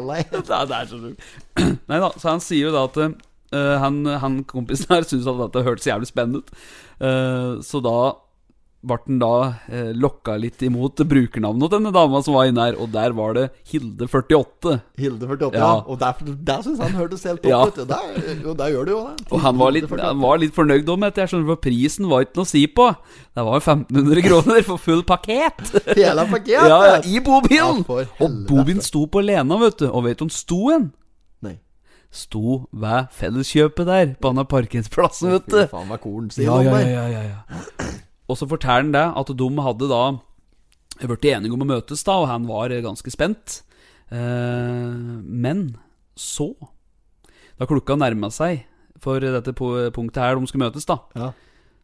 [0.70, 1.28] det er så sjukt.
[1.92, 5.40] Nei da, så han sier jo da at uh, han, han kompisen her syns at
[5.44, 6.66] dette hørtes jævlig spennende ut.
[7.00, 7.98] Uh, så da
[8.80, 9.30] ble han da
[9.68, 13.34] eh, lokka litt imot brukernavnet til denne dama som var inne her, og der var
[13.36, 14.76] det Hilde48.
[15.02, 15.60] Hilde 48, ja.
[15.60, 15.72] Ja.
[15.84, 17.60] Og der, der syns han hørtes helt topp Ja.
[17.68, 17.82] ut.
[17.84, 19.26] Og der, og der gjør det jo det.
[19.36, 22.24] Og han var litt, han var litt fornøyd om dette, jeg skjønner, for prisen var
[22.24, 22.88] ikke noe å si på.
[23.36, 25.74] Det var jo 1500 kroner for full pakket.
[26.00, 26.56] Hele pakket?
[26.56, 27.84] Ja, ja, i bobilen!
[27.84, 29.90] Ja, og bobilen sto på Lena, vet du.
[29.92, 30.88] Og vet du om sto en?
[32.10, 35.60] Sto ved felleskjøpet der, på denne parkeringsplassen, vet du.
[35.62, 37.90] Fy faen, hva korn sier Ja, ja, ja, ja, ja.
[38.30, 40.04] Og så forteller han det at de hadde da
[41.10, 43.62] blitt enige om å møtes, da, og han var ganske spent.
[44.12, 44.94] Eh,
[45.26, 45.66] men
[46.20, 46.52] så,
[47.60, 48.66] da klokka nærma seg
[49.00, 51.32] for dette punktet her de skulle møtes, da, Ja.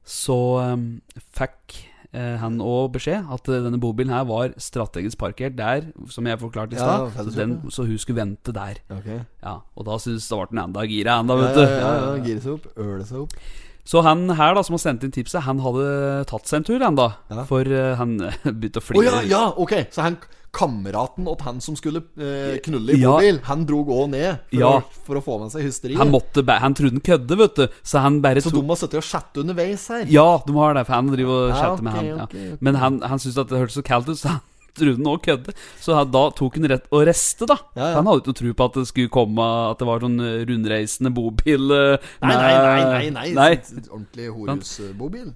[0.05, 1.77] så eh, fikk
[2.11, 6.75] eh, han òg beskjed at denne bobilen her var strategisk parkert der, som jeg forklarte
[6.75, 8.81] i Ja, så, så hun skulle vente der.
[8.99, 9.21] Okay.
[9.41, 11.61] Ja, Og da syntes da ble han enda gira, enda, vet du.
[11.63, 13.37] ja, ja, ja, ja, gire seg opp, øle seg opp.
[13.85, 16.79] Så han her da som har sendt inn tipset, han hadde tatt seg en tur,
[16.81, 17.11] han da.
[17.29, 17.43] Ja.
[17.45, 19.03] For uh, han begynte å flire.
[19.03, 19.75] Oh, ja, ja, ok.
[19.93, 20.17] Så han
[20.55, 23.11] kameraten til han som skulle uh, knulle i Ja.
[23.17, 24.71] bobil, han dro òg ned for, Ja.
[24.79, 25.99] å, for å få med seg hysteriet.
[25.99, 27.67] Han Han trodde han kødde, vet du.
[27.83, 30.05] Så han bare Så de har sittet og chatte underveis her?
[30.09, 32.05] Ja, de har det, for han driver og Ja, okay, med han.
[32.05, 32.23] Ja.
[32.23, 32.61] ok, ok.
[32.61, 34.41] Men han, han syntes at det hørtes så kaldt ut, så han
[34.75, 35.55] trodde han òg kødde.
[35.81, 37.57] Så da tok han rett og reste, da.
[37.75, 37.95] Ja, ja.
[37.99, 41.13] Han hadde ikke tro på at det skulle komme At det var sånn eh, rundreisende
[41.15, 41.71] bobil.
[41.71, 43.49] eh, Nei, nei, nei, nei, nei.
[43.63, 45.31] sånn Ordentlig horhusbobil.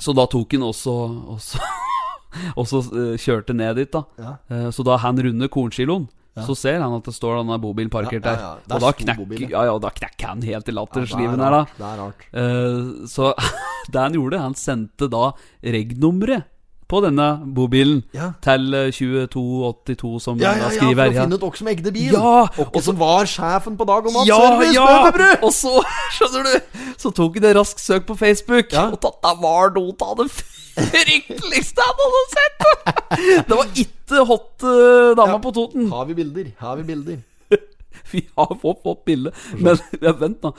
[0.00, 0.94] Så da tok han også
[1.36, 1.60] også,
[2.58, 2.80] og så
[3.20, 4.04] kjørte ned dit, da.
[4.18, 4.32] Ja.
[4.48, 6.08] Eh, så da han runder kornsiloen,
[6.40, 8.70] så ser han at det står denne bobilen parkert Ja, ja, der.
[8.70, 8.76] ja.
[8.76, 11.64] Og da knekker ja, ja, da knekker han helt i Ja, lattersliven er her, da.
[11.76, 12.22] Det er rart.
[12.32, 13.32] Eh, så
[13.92, 15.24] det han gjorde, han sendte da
[15.66, 16.46] reg-nummeret
[16.90, 18.32] på denne bobilen Ja.
[18.42, 21.92] til eh, 2282, som Ja, ja, her ja, for å finne ut hvem som egde
[21.94, 22.12] bil.
[22.16, 24.74] Ja, Og hvem som var sjefen på Dag og Natt Ja, Service.
[24.74, 24.86] ja!
[25.06, 25.44] Bøtebrud!
[25.46, 25.74] Og så,
[26.18, 28.88] skjønner du, så tok han et raskt søk på Facebook, Ja.
[28.90, 32.68] og dette var noe av det frykteligste han hadde sett!
[33.50, 35.38] Det var ikke hot uh, dama Ja.
[35.42, 35.88] på Toten.
[35.90, 36.50] Har vi bilder?
[36.58, 37.18] Har vi bilder?
[38.12, 39.30] Vi har fått, fått bilde.
[39.58, 40.50] Men ja, vent, da.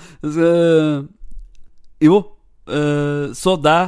[2.02, 2.17] Jo,
[2.72, 3.80] uh, så det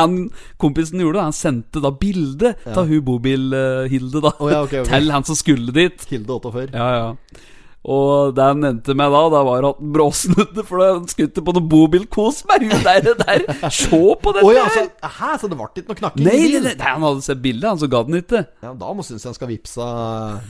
[0.00, 0.16] han
[0.60, 4.34] kompisen gjorde, han sendte da bilde av hun bobil-Hilde, da.
[4.38, 4.90] oh, ja, okay, okay.
[4.90, 6.04] Til han som skulle dit.
[6.10, 6.74] Hilde 48.
[6.74, 7.46] Ja, ja.
[7.80, 11.54] Og det han endte med da, det var at han bråsnudde, for han skutte på
[11.56, 13.14] noe bobilkos med hun der.
[13.22, 13.46] der.
[13.72, 16.60] Se på dette Oh, ja, så, hæ, så det ble ikke noe knakking Nei, nei,
[16.66, 18.44] nei, han hadde sett bildet, han, så ga den ikke.
[18.60, 19.88] Ja, da må synes jeg han skal vippse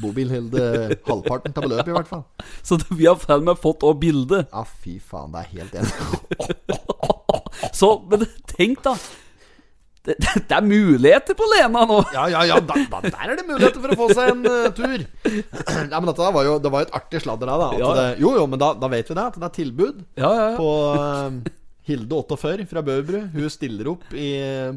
[0.03, 0.67] Bobil-Hilde
[1.07, 2.27] halvparten av beløpet, i hvert fall.
[2.67, 4.43] Så vi har faen meg fått òg bilde.
[4.51, 5.95] Ja, fy faen, det er helt enig.
[7.79, 8.97] Så, men tenk da
[10.09, 13.45] det, det, er muligheter på Lena nå Ja, ja, ja, da, da, der er det
[13.45, 15.05] muligheter for å få seg en uh, tur.
[15.91, 17.59] Nei, men dette var jo Det var jo et artig sladder, da.
[17.61, 17.95] da Ja.
[17.99, 19.27] det, jo, jo, men da, da vet vi det.
[19.29, 21.57] At det er tilbud Ja, ja, ja på uh,
[21.91, 23.21] Hilde 48 fra Bøverbru.
[23.33, 24.29] Hun stiller opp i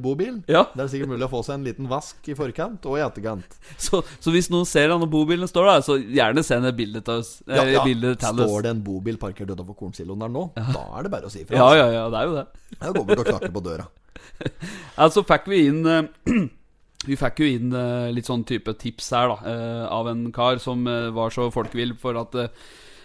[0.01, 0.39] bobil.
[0.49, 0.63] Ja.
[0.73, 3.57] Det er sikkert mulig å få seg en liten vask i forkant og i etterkant.
[3.85, 7.21] så, så hvis noen ser denne bobilen står der Så gjerne send et bilde til
[7.21, 7.83] oss Ja, ja.
[8.17, 11.43] Står det en bobil parkert utenfor kornsiloen der nå, da er det bare å si
[11.43, 11.59] ifra.
[11.59, 12.47] Ja, ja, ja, det er jo det
[12.79, 13.91] Jeg går bort og knakker på døra.
[15.03, 16.03] Altså fikk vi inn eh,
[17.07, 20.61] Vi fikk jo inn eh, litt sånn type tips her da eh, Av en kar
[20.63, 22.37] som var så folkevill For at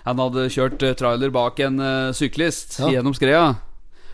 [0.08, 1.82] han hadde kjørt trailer bak en
[2.16, 2.92] syklist Ja.
[2.94, 3.58] Gjennom skreia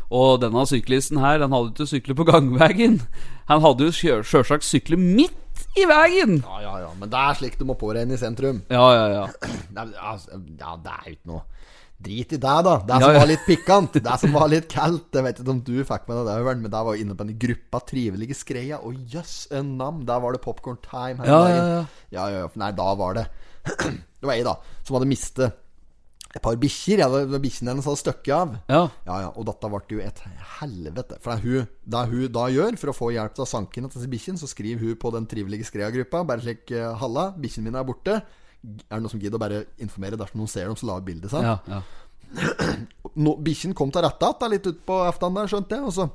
[0.09, 3.03] Og denne syklisten her Han hadde ikke syklet på gangvegen
[3.51, 5.41] Han hadde jo sjølsagt syklet midt
[5.79, 8.63] i veien Ja, ja, ja, men det er slik du må påregne i sentrum.
[8.73, 9.25] Ja, ja, ja
[9.77, 11.43] men, altså, ja, det er jo ikke noe
[12.05, 12.75] Drit i det, da.
[12.85, 13.99] Det som var litt pikant.
[14.03, 15.15] Det som var litt kaldt.
[15.15, 17.25] Jeg vet ikke om du fikk med deg det, Øveren, men der var inne på
[17.25, 18.81] en gruppa trivelige skreia.
[18.85, 20.03] Og jøss, en nam.
[20.09, 21.25] Der var det popcorn time.
[21.25, 21.83] Ja, ja, ja.
[22.11, 22.49] ja, ja, ja.
[22.61, 23.29] Nei, da var det
[24.21, 25.61] Det var ei, da, som hadde mistet
[26.35, 27.01] et par bikkjer.
[27.05, 28.55] Ja, bikkjene hennes hadde støkket av.
[28.69, 30.23] Ja, Ja, ja, og dette ble jo et
[30.59, 31.19] helvete.
[31.23, 34.41] For det hun, det hun da gjør for å få hjelp til sanken til bikkjene,
[34.41, 38.19] så skriver hun på den trivelige skreia-gruppa bare slik eh, 'Halla, bikkjene mine er borte'.
[38.65, 41.07] Er det noen som gidder å bare informere dersom noen ser dem, så la ut
[41.07, 41.45] bildet sant?
[41.45, 41.83] ja, ja.
[43.15, 45.85] No, Bikkjen kom til rette igjen litt utpå aften der, skjønte jeg.
[45.87, 46.09] Og så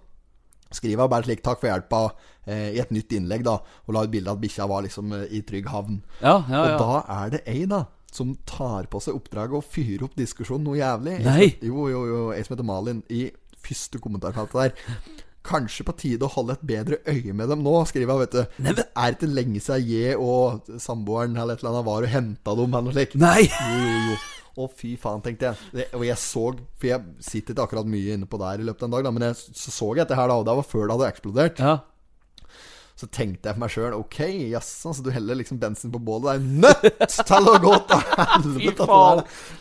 [0.76, 2.02] skriver jeg bare slik 'takk for hjelpa'
[2.46, 3.56] eh, i et nytt innlegg, da.
[3.88, 6.02] Og la ut bilde av at bikkja var liksom eh, i trygg havn.
[6.20, 7.86] Ja, ja, Og da er det ei, da.
[8.12, 11.20] Som tar på seg oppdraget å fyre opp diskusjonen noe jævlig.
[11.24, 11.50] Nei.
[11.62, 12.22] Jo, jo, jo.
[12.34, 13.30] Ei som heter Malin, i
[13.64, 14.96] første kommentarfeltet der.
[15.45, 18.41] Kanskje på tide å holde et bedre øye med dem nå, skriver vet du.
[18.65, 22.56] Det er ikke lenge siden jeg og samboeren eller et eller annet var og henta
[22.60, 23.15] dem, eller slik.
[23.21, 24.19] Nei Jo, jo, jo.
[24.60, 25.69] Å, fy faen, tenkte jeg.
[25.71, 26.41] Det, og jeg så
[26.82, 29.13] For jeg sitter ikke akkurat mye inne på der i løpet av en dag, da,
[29.15, 31.63] men jeg, så så jeg dette her, da, og det var før det hadde eksplodert.
[31.63, 31.78] Ja,
[33.00, 34.18] Så tenkte jeg for meg sjøl Ok,
[34.52, 36.36] jaså, så du heller liksom bensin på bålet.
[36.36, 38.88] Det er nødt til å gå til helvete!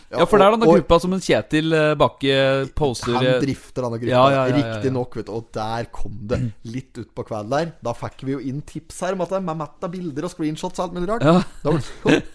[0.09, 2.37] ja for det er denne og gruppa som en Kjetil eh, Bakke
[2.73, 4.57] poster Han eh, drifter denne gruppa, Ja, ja, ja, ja, ja.
[4.57, 5.35] riktignok, vet du.
[5.37, 7.73] Og der kom det litt utpå kvelden der.
[7.85, 10.27] Da fikk vi jo inn tips her om at det er med matt av bilder
[10.27, 11.27] og screenshots og alt mulig rart.
[11.29, 11.43] Ja.
[11.63, 11.75] Da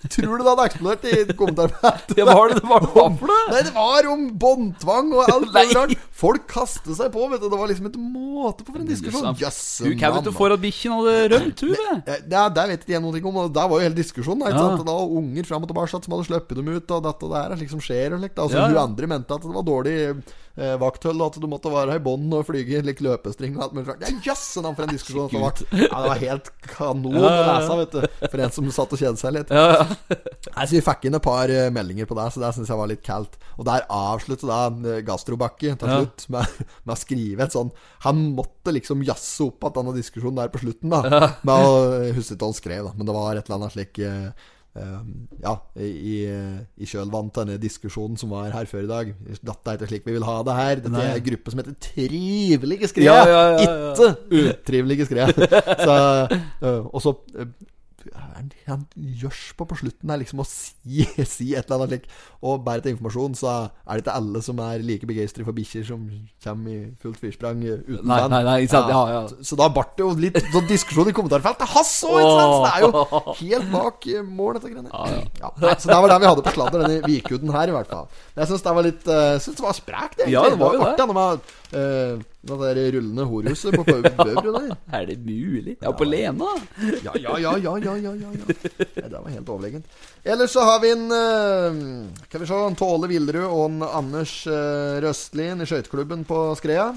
[0.06, 2.16] tror du det hadde eksplodert i kommentarfeltet?
[2.22, 3.40] Ja, var det det var for det?
[3.56, 6.08] Nei, det var om båndtvang og alt mulig rart.
[6.24, 7.50] Folk kastet seg på, vet du.
[7.50, 9.32] Det var liksom et måte på for en diskusjon.
[9.42, 11.90] Jøsse Du kan du navn, for at bikkjen hadde rømt, Tuve?
[12.08, 13.38] Ja, der det vet ikke jeg noe om.
[13.44, 14.46] Og der var jo hele diskusjonen.
[14.46, 14.78] da, Ja.
[14.78, 17.56] Det unger fram og tilbake som hadde sluppet dem ut, og dette og det her
[17.64, 18.14] liksom skjer.
[18.14, 18.38] Og slikt.
[18.40, 18.68] Altså, Ja, ja.
[18.74, 19.98] Hun andre mente at det var dårlig
[20.58, 23.88] eh, vakthold, at du måtte være i bånd og flyge like, løpestring og alt mulig.
[23.88, 25.64] for en diskusjon det var.
[25.74, 28.28] Ja, det var helt kanon å lese, vet du.
[28.28, 29.54] For en som satt og kjedet seg litt.
[29.54, 30.18] Ja, ja.
[30.54, 32.82] Nei, så Vi fikk inn et par eh, meldinger på det, så det syns jeg
[32.82, 33.38] var litt kaldt.
[33.58, 34.62] Og der avslutter da
[34.94, 37.70] eh, Gastrobakke til slutt med, med å skrive et sånn
[38.08, 41.30] Han måtte liksom jazze opp at denne diskusjonen der på slutten, da.
[41.46, 41.78] Med å
[42.16, 45.54] huske ikke hva han skrev, da, men det var et eller annet slik eh, Ja,
[45.78, 49.12] i, i kjølvannet av denne diskusjonen som var her før i dag.
[49.30, 50.82] Dette er ikke slik vi vil ha det her.
[50.82, 53.06] Dette er en gruppe som heter Trivelige skred.
[53.06, 53.92] Ja, ja, ja, ja.
[53.94, 55.38] Ikke utrivelige skred.
[55.86, 55.98] Så,
[56.34, 57.52] eh, og så eh,
[58.12, 58.86] han, han
[59.58, 62.08] på på slutten her liksom å si, si et eller annet slik.
[62.44, 65.86] Og bare til informasjon så er det ikke alle som er like begeistret for bikkjer
[65.88, 66.06] som
[66.44, 68.92] kommer i fullt firsprang uten Nei, nei, nei, sant?
[68.92, 69.22] Ja, ja.
[69.32, 71.70] Så, så da ble det jo litt sånn diskusjon i kommentarfeltet.
[71.74, 72.20] Hans òg?
[72.20, 74.92] Så det er jo helt bak eh, mål, dette greiene.
[75.40, 78.12] Ja, så det var det vi hadde på sladder, denne vikuden her, i hvert fall.
[78.36, 80.36] Jeg syns det var litt uh, synes det var sprekt, egentlig.
[80.36, 80.92] Ja, det var jo det.
[80.92, 84.74] artig, med uh, det der rullende horhuset på Bøbru der.
[85.00, 85.78] Er det mulig?
[85.80, 86.50] Ja, på Lena?
[87.06, 88.48] Ja, ja, ja, ja, ja, ja, ja, ja.
[88.48, 89.86] Nei, Det var helt overlegent.
[90.24, 94.36] Ellers så har vi en Skal Kan vi se en Tåle Villerud og en Anders
[94.48, 96.92] Røstlien Røstlin i skøyteklubben på Skrea.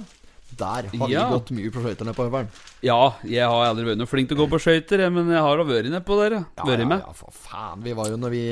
[0.56, 2.48] Der har vi gått mye på skøyter nede på Høveren.
[2.87, 5.61] Ja, jeg har aldri vært noe flink til å gå på skøyter, men jeg har
[5.61, 6.42] da vært nedpå der, ja.
[6.64, 7.02] Vært med.
[7.02, 7.82] Ja, for faen.
[7.85, 8.44] Vi var jo når vi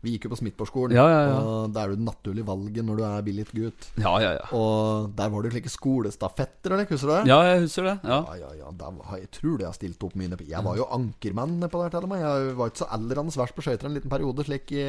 [0.00, 1.40] Vi gikk jo på Smithborgskolen, Ja, ja, ja.
[1.44, 3.90] og det er det naturlige valget når du er billig gutt.
[4.00, 4.46] Ja, ja, ja.
[4.56, 7.28] Og der var det jo slike skolestafetter, eller husker du det?
[7.28, 7.96] Ja, jeg husker det.
[8.08, 8.22] Ja.
[8.30, 10.40] Ja, ja, ja, da var, jeg tror det jeg har stilt opp mye.
[10.48, 12.24] Jeg var jo ankermann på der til og med.
[12.24, 14.86] Jeg var ikke så aldrende verst på skøyter en liten periode, slik i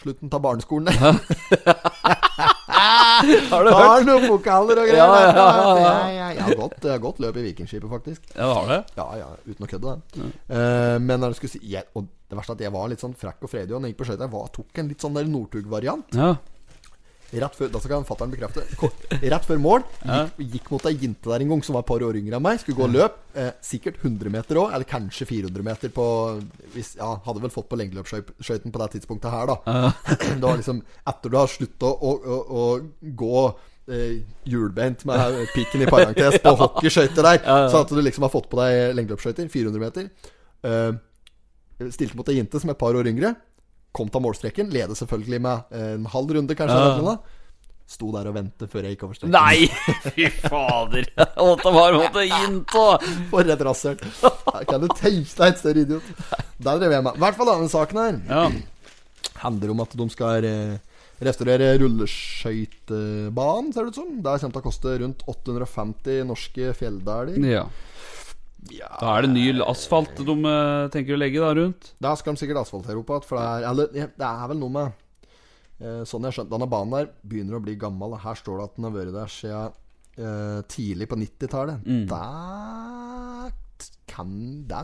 [0.00, 0.88] slutten av barneskolen.
[2.66, 3.76] Har du hørt?
[3.76, 5.00] Har noen pokaler og greier.
[5.00, 5.46] Ja, ja,
[5.78, 6.28] ja, ja.
[6.34, 8.24] Jeg har gått, jeg har gått løp i Vikingskipet, faktisk.
[8.32, 8.80] Ja, har det?
[8.96, 10.30] Ja, ja, uten å kødde, det.
[10.48, 13.04] Uh, men når jeg skulle si jeg, Og det verste er at jeg var litt
[13.04, 14.36] sånn frekk og fredig og når jeg gikk på skøyter.
[14.54, 16.16] Tok en litt sånn der Northug-variant.
[16.18, 16.32] Ja.
[17.34, 18.64] Rett før, da skal fatter'n bekrefte.
[19.22, 22.04] Rett før mål gikk, gikk mot ei jente der en gang som var et par
[22.06, 22.60] år yngre enn meg.
[22.62, 23.20] Skulle gå og løp.
[23.34, 26.06] Eh, sikkert 100 meter òg, eller kanskje 400 meter på
[26.76, 29.88] hvis, ja, Hadde vel fått på lengdeløpsskøyten på det tidspunktet her, da.
[30.38, 32.66] det var liksom Etter du har slutta å, å, å
[33.22, 33.40] gå
[33.90, 34.20] eh,
[34.50, 37.42] hjulbeint med pikken i parentes på hockeyskøyter der,
[37.72, 40.30] så at du liksom har fått på deg lengdeløpsskøyter, 400 meter.
[40.64, 43.34] Eh, stilte mot ei jente som er et par år yngre.
[43.94, 44.70] Kom til målstreken.
[44.74, 46.78] Leder selvfølgelig med eh, en halv runde, kanskje.
[46.98, 47.18] Eller.
[47.94, 49.34] Sto der og ventet før jeg gikk over streken.
[49.34, 49.66] Nei!
[50.14, 51.04] Fy fader.
[51.48, 52.84] Åtte bare måtte inn på.
[53.30, 53.98] For et rasshøl.
[54.70, 56.08] Kan du tenke deg et større idiot?
[56.64, 57.18] Der drev jeg med.
[57.20, 58.46] I hvert fall denne saken her Ja.
[59.44, 60.78] handler om at de skal eh,
[61.24, 64.12] restaurere rulleskøytebanen, ser det ut som.
[64.24, 67.36] Det kommer til å koste rundt 850 norske fjelldaler.
[67.52, 67.66] ja.
[68.70, 71.90] Da er det ny asfalt de eh, tenker å legge da rundt.
[72.02, 73.26] Da skal de sikkert asfaltere opp igjen.
[73.28, 74.86] For det er, eller, ja, det er vel noe med
[75.82, 78.16] eh, Sånn jeg skjønte Denne banen der begynner å bli gammel.
[78.24, 79.76] Her står det at den har vært der siden
[80.16, 81.84] eh, tidlig på 90-tallet.
[81.84, 82.08] Mm.
[82.10, 82.24] Da
[84.14, 84.30] kan
[84.68, 84.82] det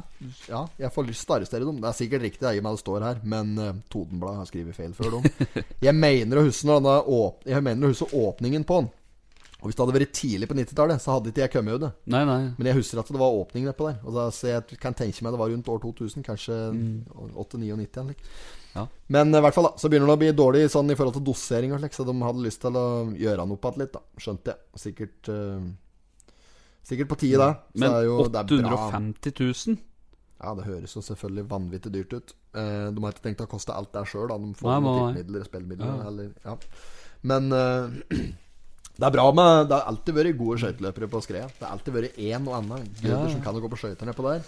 [0.48, 1.80] Ja, jeg får lyst til å arrestere dem.
[1.80, 4.48] Det er sikkert riktig, det, i og med det står her, men uh, Totenbladet har
[4.50, 5.52] skrevet feil før dem.
[5.86, 8.90] Jeg mener å huske når denne åp Jeg mener å huske åpningen på den.
[9.60, 11.90] Og hvis det hadde vært tidlig på 90-tallet, så hadde ikke jeg kommet ut det.
[12.14, 12.38] Nei, nei.
[12.56, 13.98] Men jeg husker at det var åpning nedpå der.
[14.08, 16.56] Og da, så jeg kan tenke meg det var rundt år 2000, kanskje
[17.44, 18.30] 8-99 eller.
[18.72, 18.86] Ja.
[19.10, 21.26] Men i hvert fall da så begynner det å bli dårlig sånn i forhold til
[21.26, 22.86] dosering og slik, så de hadde lyst til å
[23.18, 24.24] gjøre noe opp igjen litt, da.
[24.24, 24.82] Skjønte jeg.
[24.86, 25.70] Sikkert uh,
[26.90, 27.52] Sikkert på tide, da.
[27.74, 28.82] Så Men det jo, det er bra.
[28.88, 29.34] 850
[29.68, 29.80] 000?
[30.40, 32.32] Ja, det høres jo selvfølgelig vanvittig dyrt ut.
[32.56, 34.38] Uh, de har ikke tenkt å koste alt der sjøl, da.
[34.40, 35.90] De får noen tippemidler og spillmidler.
[35.90, 36.06] Ja.
[36.08, 36.56] Eller, ja.
[37.30, 37.98] Men eh,
[39.00, 41.46] det er bra med Det har alltid vært gode skøyteløpere på Skrea.
[41.48, 43.28] Det har alltid vært én og annen gutter Ja, ja.
[43.32, 44.42] som kan gå på skøyter nedpå der.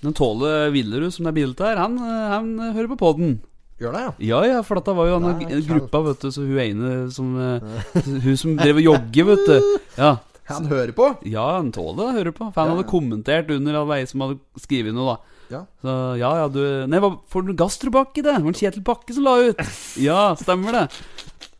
[0.00, 3.34] Den Tåle Villerud som det er bilde her, han, han hører på poden.
[3.80, 4.12] Gjør det, ja?
[4.30, 5.68] Ja, ja, for dette var jo Det kaldt.
[5.68, 9.70] gruppa, vet du, så hun ene som eh, Hun som drev og jogger, vet du.
[9.96, 10.10] Ja,
[10.50, 11.06] Han hører på.
[11.30, 12.48] ja han Tåle hører på.
[12.52, 15.36] For han hadde kommentert under all vei som hadde skrevet noe, da.
[15.50, 15.60] Ja.
[15.82, 18.36] Så ja, ja, du Nei, hva for noe Gastrobakke, det?
[18.36, 19.64] Det var en Kjetil Bakke som la ut.
[19.98, 20.84] Ja, stemmer det.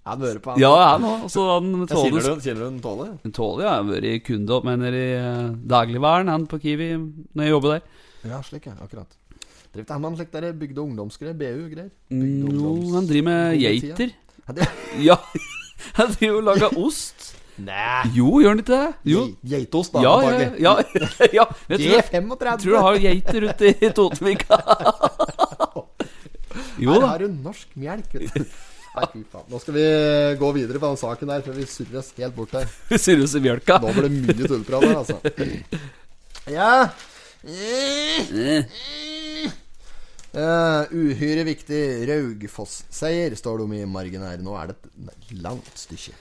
[0.08, 0.60] Han hører på, han.
[0.62, 1.24] Ja, han òg.
[1.28, 3.08] Så han Ja, Tåle Kjenner du, kjenner du den Tåle?
[3.36, 3.72] Tåle, ja.
[3.74, 6.92] Jeg har vært kunde opp i uh, dagligvaren, han på Kiwi,
[7.36, 8.06] når jeg jobber der.
[8.30, 8.76] Ja, slik, ja.
[8.80, 9.18] Akkurat.
[9.70, 11.36] Driver ikke han med en slik der bygde ungdomsgreier?
[11.38, 11.90] BU-greier?
[12.10, 14.16] Jo, han driver med geiter.
[14.98, 15.14] Ja,
[15.94, 17.28] han driver og lager ost.
[17.60, 18.08] Nei!
[18.16, 19.12] Jo, gjør han ikke det?
[19.12, 19.26] Jo.
[19.46, 20.02] Geitost, da.
[20.02, 20.72] Ja, ja, ja,
[21.38, 21.44] ja.
[21.68, 22.48] Jeg tror, G35.
[22.48, 24.60] jeg tror du har geiter ute i Totenvika.
[26.80, 27.04] Jo da.
[27.04, 28.14] Her har du norsk melk.
[28.16, 28.69] vet du.
[28.90, 29.46] Nei, fy faen.
[29.50, 29.84] Nå skal vi
[30.40, 32.70] gå videre på den saken der, før vi surrer oss helt bort her.
[33.04, 33.78] Surres i mjølka.
[33.82, 35.20] Nå blir det mye tullprat her, altså.
[36.50, 36.88] Ja.
[40.34, 44.42] uh, uhyre viktig Raugfoss-seier, står det om i margen her.
[44.42, 46.16] Nå er det et langt stykke.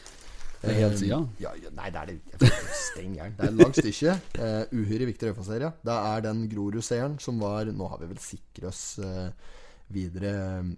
[0.60, 1.22] Det er helt sida.
[1.40, 3.36] Ja, ja, nei, det er det gæren.
[3.38, 4.18] Det er et langt stykke.
[4.36, 5.72] Uh, uhyre viktig Raufoss-seier, ja.
[5.90, 9.32] Det er den Grorud-seieren som var Nå har vi vel sikret oss uh,
[9.94, 10.70] videre eh,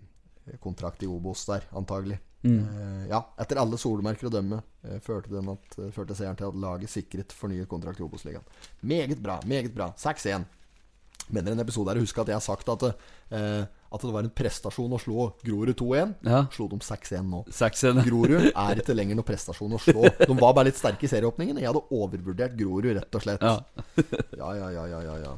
[0.63, 2.19] kontrakt i Obos der, antagelig.
[2.43, 6.49] Eh, ja, etter alle solmerker å dømme eh, førte, den at, eh, førte seieren til
[6.49, 8.47] at laget sikret fornyet kontrakt i Obos-ligaen.
[8.81, 9.91] Meget bra, meget bra.
[10.01, 10.47] 6-1.
[11.31, 12.87] Mener en episode her husk at jeg har sagt at,
[13.31, 16.15] eh, at det var en prestasjon å slå Grorud 2-1.
[16.25, 16.41] Ja.
[16.55, 17.43] Slo dem 6-1 nå.
[18.07, 20.09] Grorud er ikke lenger noe prestasjon å slå.
[20.09, 21.61] De var bare litt sterke i serieåpningen.
[21.61, 23.45] Jeg hadde overvurdert Grorud, rett og slett.
[23.45, 23.59] Ja.
[24.33, 25.31] Ja, ja, ja, ja, ja,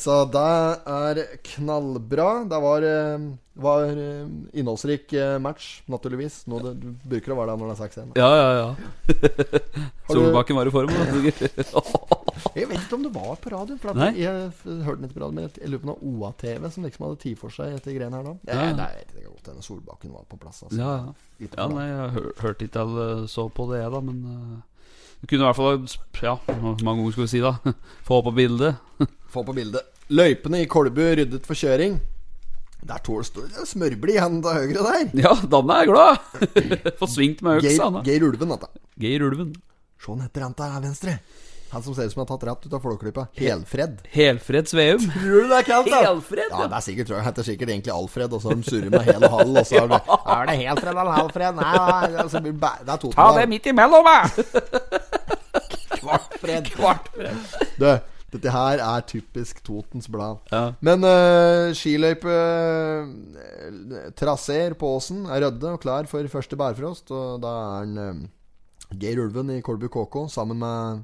[0.00, 0.42] så det
[0.88, 2.44] er knallbra.
[2.48, 3.26] Det var, eh,
[3.64, 6.46] var eh, innholdsrik eh, match, naturligvis.
[6.48, 8.14] Nå det, du bruker å være der når det er 6-1.
[8.16, 8.70] Ja, ja, ja.
[10.12, 10.92] Solbakken var i form.
[12.52, 13.76] Jeg vet ikke om det var på radio.
[13.80, 14.24] For jeg, Nei.
[14.24, 17.20] jeg hørte den ikke på radio Men jeg lurer på noe OA-TV som liksom hadde
[17.22, 18.34] tid for seg etter greiene her da.
[18.48, 18.58] Ja.
[18.58, 20.62] Ja, det er det godt Solbakken var på plass.
[20.66, 20.80] Altså.
[20.80, 21.48] Ja, ja.
[21.56, 25.42] Ja nei, jeg hør, hørte ikke alle så på det, da, men uh, Du kunne
[25.42, 25.80] i hvert fall
[26.22, 27.56] Ja, hvor mange ganger skal vi si, da?
[28.08, 29.08] Få på bildet.
[29.32, 29.86] Få på bildet.
[30.12, 32.00] Løypene i Kolbu ryddet for kjøring.
[32.82, 35.04] Der tål står det smørblid han til høyre der.
[35.22, 36.18] Ja, Danne er glad!
[37.00, 37.86] Få svingt med øksa.
[38.02, 38.02] Geir.
[38.08, 38.68] Geir Ulven, dette.
[39.00, 39.54] Geir Ulven.
[40.02, 41.16] Se han heter han til venstre.
[41.72, 43.22] Han som ser ut som han har tatt rett ut av Flåklypa.
[43.38, 44.02] Helfred.
[44.12, 45.06] Helfred Sveum.
[45.14, 46.00] Tror du det er kaldt, da?
[46.04, 47.26] Helfred, Ja, det er sikkert, tror jeg.
[47.30, 49.78] heter sikkert egentlig Alfred, og så har de surret med hel og halv, og så
[49.80, 50.00] er det
[50.36, 51.62] Er det Helfred eller Halfred?
[51.62, 51.72] Nei,
[52.26, 54.18] altså, det er det Ta det midt imellom, da!
[56.02, 56.68] Kvartfred.
[56.74, 57.40] Kvartfred.
[57.80, 57.88] Du,
[58.32, 60.36] dette her er typisk Totens Blad.
[60.52, 60.72] Ja.
[60.80, 63.06] Men uh, skiløype uh,
[64.80, 67.10] på åsen er rødde og klar for første bærfrost.
[67.10, 68.14] Og da er han uh,
[68.98, 71.02] Geir Ulven i Kolbu KK sammen med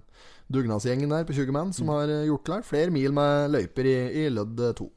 [0.52, 3.96] dugnadsgjengen der på 20 menn som har eh, gjort klar flere mil med løyper i,
[4.24, 4.88] i lødd 2.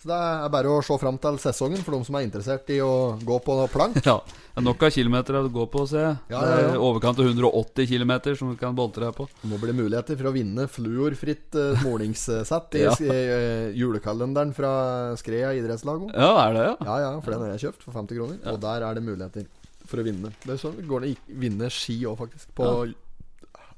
[0.00, 2.78] Så det er bare å se fram til sesongen for de som er interessert i
[2.80, 3.98] å gå på plank.
[4.00, 6.14] Ja, det er nok av kilometer å gå på, ser jeg.
[6.32, 6.78] Ja, ja, ja.
[6.80, 9.26] overkant av 180 km som du kan boltre deg på.
[9.42, 12.96] Det må bli muligheter for å vinne fluorfritt uh, smålingssett i Ja.
[12.96, 14.72] uh, julekalenderen fra
[15.20, 16.08] Skrea idrettslag.
[16.08, 16.16] også.
[16.16, 16.74] Ja, er det, ja?
[16.88, 18.40] Ja, ja, for den har jeg kjøpt for 50 kroner.
[18.54, 19.48] Og der er det muligheter
[19.84, 20.32] for å vinne.
[20.46, 22.54] Det er sånn går det å vinne ski òg, faktisk.
[22.56, 22.72] På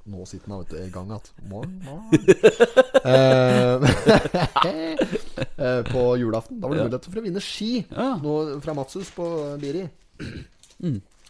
[0.05, 1.21] Nå sitter han vet du, i gang igjen.
[1.47, 2.11] Morgen, morgen.
[3.05, 3.75] Eh,
[5.67, 6.59] eh, på julaften.
[6.61, 7.85] Da var det muligheter for å vinne ski.
[7.87, 8.19] Ja.
[8.23, 8.33] Nå
[8.65, 9.27] fra Matsus på
[9.63, 9.85] Biri.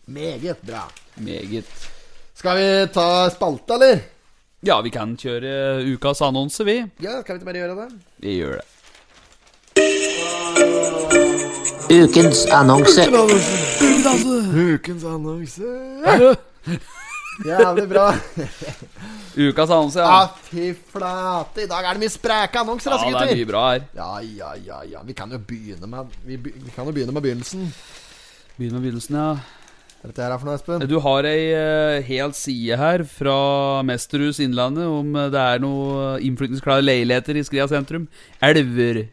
[0.08, 0.86] Meget bra.
[1.20, 1.68] Meget.
[2.34, 4.00] Skal vi ta spalte, eller?
[4.64, 6.78] Ja, vi kan kjøre ukas annonse, vi.
[7.04, 7.88] Ja, kan vi ikke bare gjøre det?
[8.24, 8.66] Vi gjør det.
[11.92, 13.04] Ukens annonse.
[14.56, 15.76] Ukens annonse.
[17.46, 18.06] Jævlig bra.
[19.42, 21.62] Ukas annonse, Ja, Ah, fy flate.
[21.64, 23.86] I dag er det mye spreke annonser, Ja, altså, det er mye bra her.
[23.96, 25.00] Ja, ja, ja, ja.
[25.08, 27.64] Vi kan jo begynne med Vi, be- vi kan jo begynne med begynnelsen.
[28.58, 29.30] Begynne med begynnelsen, ja.
[30.02, 30.84] Hva er dette her for noe, Espen?
[30.90, 33.36] Du har ei uh, hel side her fra
[33.86, 38.08] Mesterhus Innlandet om uh, det er noe innflytningsklare leiligheter i Skria sentrum.
[38.42, 39.04] Elver...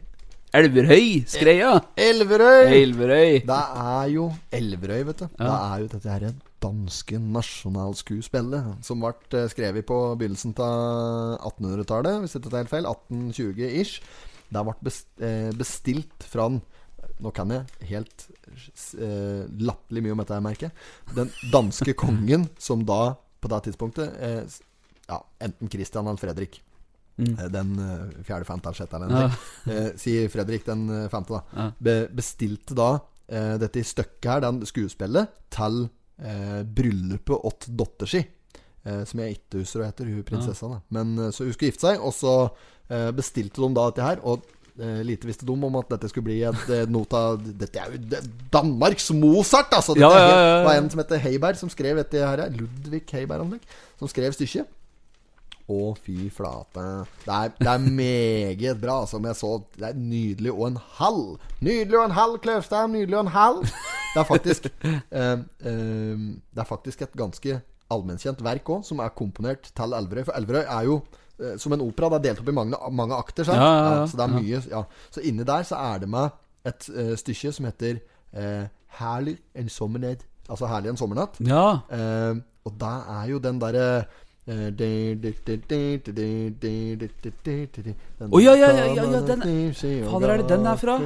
[0.50, 1.76] Elverhøy, Skreia.
[1.94, 2.72] Elverøy!
[2.74, 3.36] Elverøy.
[3.46, 5.28] Det er jo Elverøy, vet du.
[5.38, 6.24] Det er jo dette her
[6.60, 12.88] danske nasjonalskuespillet som ble eh, skrevet på begynnelsen av 1800-tallet, hvis dette er helt feil.
[12.90, 14.00] 1820-ish.
[14.50, 14.92] Det ble
[15.26, 16.62] eh, bestilt fra den
[17.20, 18.22] Nå kan jeg helt
[18.96, 20.70] eh, latterlig mye om dette, jeg merker.
[21.16, 24.58] Den danske kongen som da, på det tidspunktet eh,
[25.08, 26.62] Ja, enten Christian eller Fredrik.
[27.20, 27.34] Mm.
[27.52, 29.28] Den eh, fjerde, femte eller sjette eller Ja.
[29.68, 31.42] Eh, sier Fredrik den femte, da.
[31.56, 31.68] Ja.
[31.76, 32.90] Be bestilte da
[33.28, 35.82] eh, dette stykket her, den skuespillet, til
[36.22, 38.22] eh, bryllupet åt datter si.
[38.84, 40.68] Eh, som jeg ikke husker hva heter, hun prinsessa.
[40.70, 42.34] da Men eh, Så hun skulle gifte seg, og så
[42.88, 44.22] eh, bestilte de da dette her.
[44.24, 44.46] Og
[44.80, 47.92] eh, lite visste de om at dette skulle bli et eh, noe av Dette er
[47.94, 49.96] jo Danmarks Mozart, altså!
[49.98, 50.66] Dette Ja, ja, ja, ja.
[50.68, 52.46] Var en som heter Heiberg, som skrev dette her.
[52.56, 53.58] Ludvig Heiberg, om
[54.00, 54.76] som skrev stykket.
[55.70, 56.82] Å, fy flate.
[57.22, 59.04] Det er, det er meget bra.
[59.06, 61.36] som jeg så, det er nydelig og en halv.
[61.60, 62.90] Nydelig og en halv, Kløvstad.
[62.90, 63.74] Nydelig og en halv.
[64.14, 69.08] Det er faktisk eh, eh, Det er faktisk et ganske allmennkjent verk òg, som er
[69.18, 70.24] komponert til Elverøy.
[70.28, 71.00] For Elverøy er jo
[71.40, 72.08] eh, som en opera.
[72.08, 73.44] Det er delt opp i mange, mange akter.
[73.50, 74.06] Ja, ja, ja.
[74.06, 74.82] så det er mye ja.
[75.10, 76.30] Så inni der så er det med
[76.66, 77.98] et eh, stykke som heter
[78.34, 78.66] eh,
[79.00, 80.26] 'Herlig en sommernatt'.
[80.50, 81.38] Altså 'Herlig en sommernatt'.
[81.46, 81.78] Ja.
[81.90, 84.04] Eh, og det er jo den derre
[88.34, 89.42] Å, ja, ja, ja, ja, ja, den-
[90.10, 90.96] Fader, er det den er fra?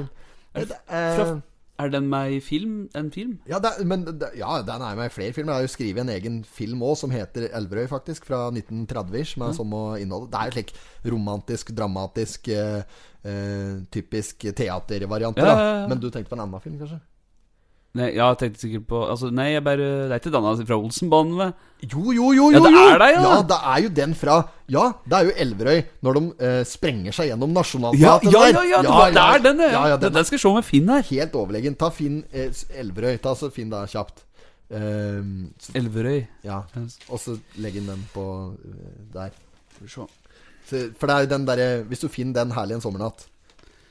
[0.54, 1.42] Er det, eh, fra-
[1.78, 2.88] Er den med i film?
[2.94, 3.38] En film?
[3.50, 5.52] Ja, det, men det, ja, den er med i flere filmer.
[5.52, 8.28] Jeg har jo skrevet en egen film òg som heter Elverøy, faktisk.
[8.28, 10.28] Fra 1930-ish, med samme innhold.
[10.30, 10.70] Det er jo slik
[11.10, 15.42] romantisk, dramatisk, eh, eh, typisk teatervariant.
[15.42, 15.88] Ja, ja.
[15.90, 17.00] Men du tenkte på en annen film, kanskje?
[17.94, 20.78] Nei, ja, jeg tenkte sikkert på altså, Nei, jeg bare Det er ikke denne fra
[20.82, 21.52] Olsenbanen, vel?
[21.84, 22.58] Jo, jo, jo, jo!
[22.58, 23.22] Ja, det er det, ja.
[23.22, 23.36] ja!
[23.52, 24.38] Det er jo den fra
[24.74, 27.62] Ja, det er jo Elverøy, når de eh, sprenger seg gjennom Ja,
[27.94, 28.58] ja, der.
[28.58, 29.70] ja, ja, det, er den, ja.
[29.70, 31.04] ja, ja den, den skal jeg se med Finn her.
[31.10, 31.76] Helt overlegen.
[31.78, 33.18] Ta Finn eh, Elverøy.
[33.22, 34.24] Ta så Finn da kjapt.
[34.74, 36.24] Ehm, så, Elverøy.
[36.42, 36.62] ja.
[37.12, 38.24] Og så legg inn den på
[38.56, 39.36] eh, der.
[39.76, 40.08] Skal vi se.
[40.64, 43.26] Så, for det er jo den derre Hvis du finner den herlig en sommernatt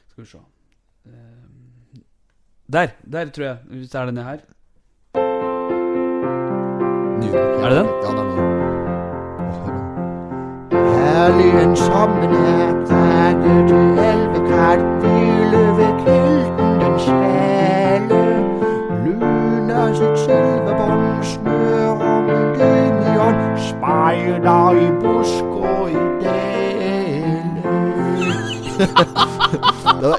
[0.10, 0.40] Skal vi se.
[1.06, 1.43] Eh,
[2.74, 2.88] Der.
[3.12, 3.58] Der, tror jeg.
[3.70, 4.32] Hvis det er denne her.
[4.32, 4.42] Er det
[7.54, 7.58] den?
[7.62, 7.88] Ja, det er den.
[7.88, 8.54] Åh, det er den.
[10.96, 18.22] Herlig en sommernat, række til elvekrat, hvile ved kilden den svale.
[19.06, 25.94] Lyner sitt silverbånd, Snør om en gøymion, Speider i busk og i
[26.24, 27.54] dale.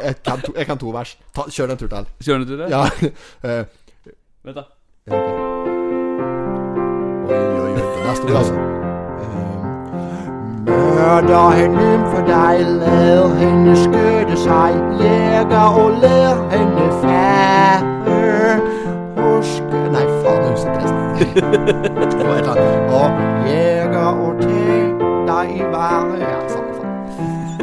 [0.05, 1.17] Jeg, kan to, jeg kan to vers.
[1.37, 2.07] Ta, kjør en tur til.
[2.25, 2.69] Kjører du det?
[2.71, 2.83] Ja.
[3.45, 3.65] Uh,
[4.45, 4.63] Vent, da.
[5.09, 5.15] ja.
[7.25, 7.71] Oi, oi, oi.
[7.75, 8.55] Den er stor, altså.
[8.55, 9.35] Eh,
[10.67, 18.61] Mørder hen for deg, lad hende skøde seg, jeger og lær hende fære.
[19.19, 19.63] Husk
[19.95, 21.01] Nei, faen, jeg husker ikke resten.
[22.19, 22.93] Det var et eller annet.
[23.01, 23.09] og
[23.49, 24.69] jeger og te
[25.29, 26.33] deg i vare.
[26.51, 26.64] Faen.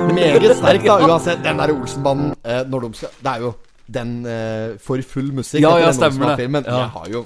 [0.10, 1.43] Meget sterk, da, uansett.
[1.43, 3.54] Den der Olsenbanden eh, når de skal Det er jo
[3.93, 5.62] den eh, for full musikk.
[5.64, 6.49] Ja, ja, den stemmer det.
[6.66, 6.78] Ja.
[6.78, 7.26] Jeg har jo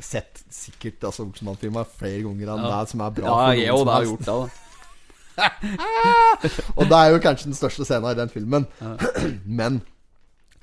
[0.00, 3.28] sett sikkert altså, Olsenmann-filmer flere ganger enn det som er bra.
[3.28, 4.26] Ja, for jeg noen som har gjort det.
[4.26, 4.66] da
[6.78, 8.66] Og det er jo kanskje den største scenen i den filmen.
[9.60, 9.80] Men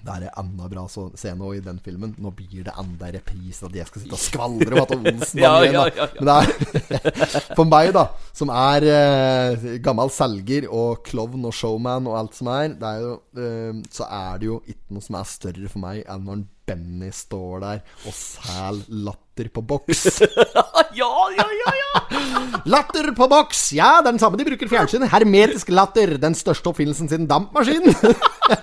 [0.06, 2.14] det er en enda bra scene i den filmen.
[2.22, 5.56] Nå blir det enda reprise at jeg skal sitte og skvaldre om at Olsen Ja,
[5.66, 6.08] ja, ja, ja.
[6.20, 8.06] Men det er For meg, da,
[8.36, 13.06] som er eh, gammel selger og klovn og showman og alt som er, det er
[13.06, 16.44] jo, eh, så er det jo ikke noe som er større for meg enn når
[16.66, 20.08] Benny står der og selger latter på boks.
[20.96, 22.02] Ja, ja, ja, ja!
[22.72, 23.66] Latter på boks!
[23.76, 25.04] Ja, det er den samme de bruker fjernsyn.
[25.12, 26.14] Hermetisk latter.
[26.22, 27.92] Den største oppfinnelsen siden dampmaskinen.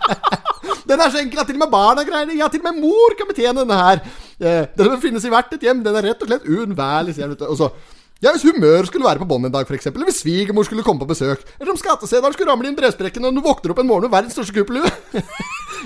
[0.88, 2.38] den er så enkel at til og med barna greier det.
[2.40, 4.00] Ja, til og med mor kan betjene denne her.
[4.40, 5.84] Eh, den finnes i hvert et hjem.
[5.84, 7.36] Den er rett og slett uunnværlig, sier han.
[7.50, 7.68] Og så
[8.22, 11.02] ja, Hvis humør skulle være på bånn en dag, f.eks., eller hvis svigermor skulle komme
[11.02, 14.06] på besøk, eller om skatteseddelen skulle ramle inn brevsprekken når du våkner opp en morgen
[14.08, 14.88] med verdens største kuppelue.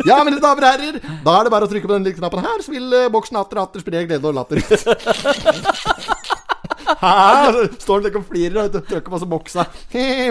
[0.05, 2.45] Ja, mine damer og herrer, da er det bare å trykke på den lille knappen
[2.45, 4.68] her, så vil eh, boksen atter atter spre glede og latter ut.
[7.01, 7.68] Hæ?
[7.80, 9.64] Står han og flirer og trykker seg boksa.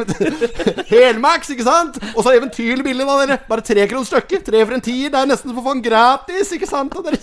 [0.93, 1.99] Helmaks, ikke sant?
[2.13, 3.39] Og så eventyrlig billig, da, dere.
[3.49, 4.45] Bare tre kroner stykket.
[4.47, 5.09] Tre for en tier.
[5.13, 6.95] Det er nesten som å få den gratis, ikke sant?
[6.95, 7.19] Og dere...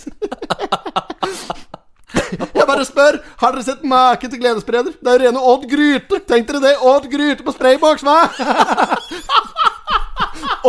[2.58, 4.92] Jeg bare spør, har dere sett maken til gledesspreder?
[4.98, 6.20] Det er jo rene Odd Gryte.
[6.28, 6.74] Tenk dere det.
[6.92, 8.18] Odd Gryte på sprayboks, hva?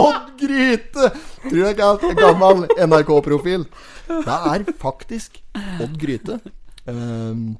[0.04, 1.10] Odd Gryte!
[1.44, 3.66] Tror jeg ikke at en gammel NRK-profil.
[4.10, 5.41] Det er faktisk
[5.84, 6.39] Odd Gryte.
[6.88, 7.56] Um,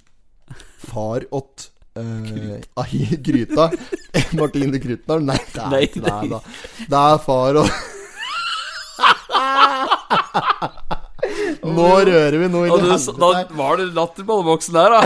[0.90, 1.70] far Ott.
[2.00, 3.70] uh, Ai, Gryta.
[4.40, 5.20] Martine Grytner?
[5.24, 6.42] Nei, det er Nei, ikke det.
[6.90, 7.70] Det er far og
[11.64, 14.98] Nå rører vi noe i det helvete da var det latter på den boksen der,
[14.98, 15.02] da.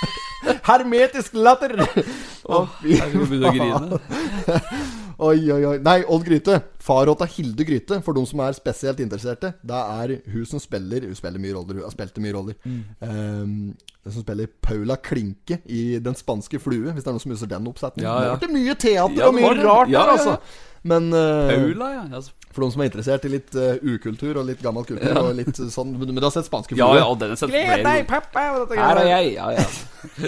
[0.68, 1.74] Hermetisk latter!
[2.46, 4.00] Å, fy Jeg skal begynne å grine.
[5.26, 5.76] Oi, oi, oi.
[5.80, 6.58] Nei, Odd Gryte.
[6.86, 9.52] Faråt av Hilde Gryte, for de som er spesielt interesserte.
[9.66, 12.54] Det er hun som spiller Hun spiller mye roller, hun har spilt mye roller.
[12.62, 12.78] Mm.
[13.00, 13.56] Um,
[14.06, 17.50] den som spiller Paula Klinke i Den spanske flue, hvis det er noen som husker
[17.50, 18.06] den oppsetningen.
[18.06, 18.38] Ja, ja.
[18.38, 20.38] Det ble mye teater Ja, og mye rart Ja, der, ja, altså.
[20.38, 20.72] ja.
[20.86, 22.02] Men uh, Paula, ja.
[22.14, 25.32] Altså, for de som er interessert i litt uh, ukultur og litt gammel kultur og
[25.34, 27.00] litt uh, sånn Men du har sett Spanske ja, flue?
[27.00, 28.44] ja, og den har sett Gled deg, pappa!
[28.54, 29.32] og dette Her er jeg.
[29.34, 29.66] Ja, ja.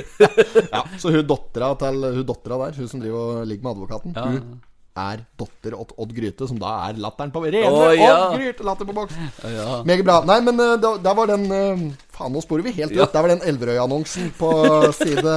[0.74, 4.26] Ja, så hun dattera der, hun som driver og ligger med advokaten, Ja.
[4.34, 4.59] hun
[4.99, 8.12] er dotter åt Odd Gryte, som da er latteren på rene Å, ja.
[8.28, 9.16] Odd Gryte, latter på boks.
[9.44, 9.80] ja.
[9.88, 10.18] Meget bra.
[10.28, 11.84] Nei, men uh, da- der var den uh,
[12.14, 12.99] Faen, nå sporer vi helt ut.
[12.99, 13.07] Ja.
[13.12, 14.51] Der var den Elverøy-annonsen på
[14.99, 15.36] side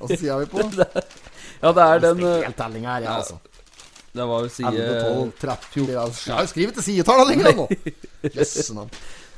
[0.00, 0.64] Hva sier er vi på?
[1.62, 3.36] ja, det er den eh, Helt telling her, ja, altså.
[4.16, 7.58] Det var jo 11, side 12, 13 ja, Jeg har jo skrevet til sidetallene lenger
[7.58, 7.66] nå!
[8.38, 8.92] Jøsse navn.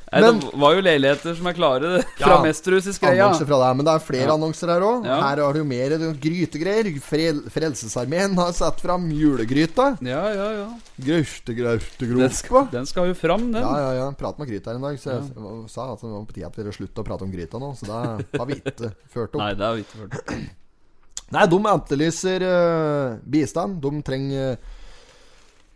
[0.09, 3.26] Nei, Men- Det var jo leiligheter som er klare fra Ja, Mesterhus i Skreia.
[3.26, 4.34] Annonser fra deg, men det er flere Ja.
[4.36, 5.04] annonser her òg.
[5.04, 5.20] Ja.
[5.20, 7.00] Her har du mer grytegreier.
[7.02, 9.98] Frel Frelsesarmeen har satt fram julegryta.
[10.00, 10.68] Ja, ja, ja.
[10.98, 13.61] Grauste, grauste Den skal, den skal jo fram, den.
[13.62, 14.11] Ja, ja, ja.
[14.12, 14.96] Prat med Gryta her en dag.
[14.98, 17.59] Så jeg sa at det var på tide at vi slutter å prate om Gryta
[17.61, 17.74] nå.
[17.76, 19.42] Så det har vi ikke ført opp.
[19.42, 20.48] Nei, det har vi ikke hørt.
[21.30, 23.82] Nei, de etterlyser uh, bistand.
[23.82, 24.56] De trenger uh,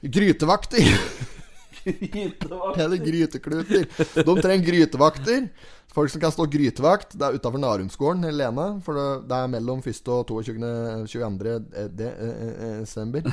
[0.08, 0.80] grytevakter.
[1.84, 3.86] Eller grytekluter.
[4.24, 5.48] De trenger grytevakter.
[5.92, 7.12] Folk som kan stå grytevakt.
[7.18, 8.68] Det er utafor Narumsgården i Lena.
[8.84, 8.96] For
[9.28, 9.98] det, er mellom 1.
[10.08, 10.54] og 22.
[11.12, 11.50] 22.
[11.52, 13.26] eh, eh, eh, desember.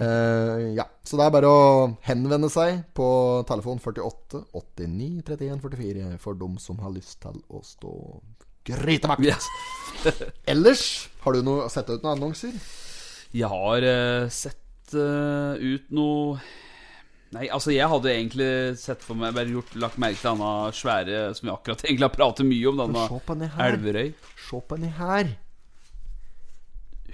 [0.00, 0.88] Uh, ja.
[1.06, 1.62] Så det er bare å
[2.06, 3.06] henvende seg på
[3.46, 7.94] telefon 48 89 31 44 for dem som har lyst til å stå
[8.66, 9.46] grytevakt.
[10.50, 10.84] Ellers,
[11.22, 12.56] har du noe, sett ut noen annonser?
[13.30, 16.40] Jeg har uh, sett uh, ut noe
[17.30, 18.46] Nei, altså jeg hadde egentlig
[18.80, 22.14] sett for meg Bare gjort, lagt merke til denne svære Som vi akkurat egentlig har
[22.16, 23.68] pratet mye om, denne Se på den her.
[23.76, 24.08] Elverøy.
[24.48, 25.30] Se på den her.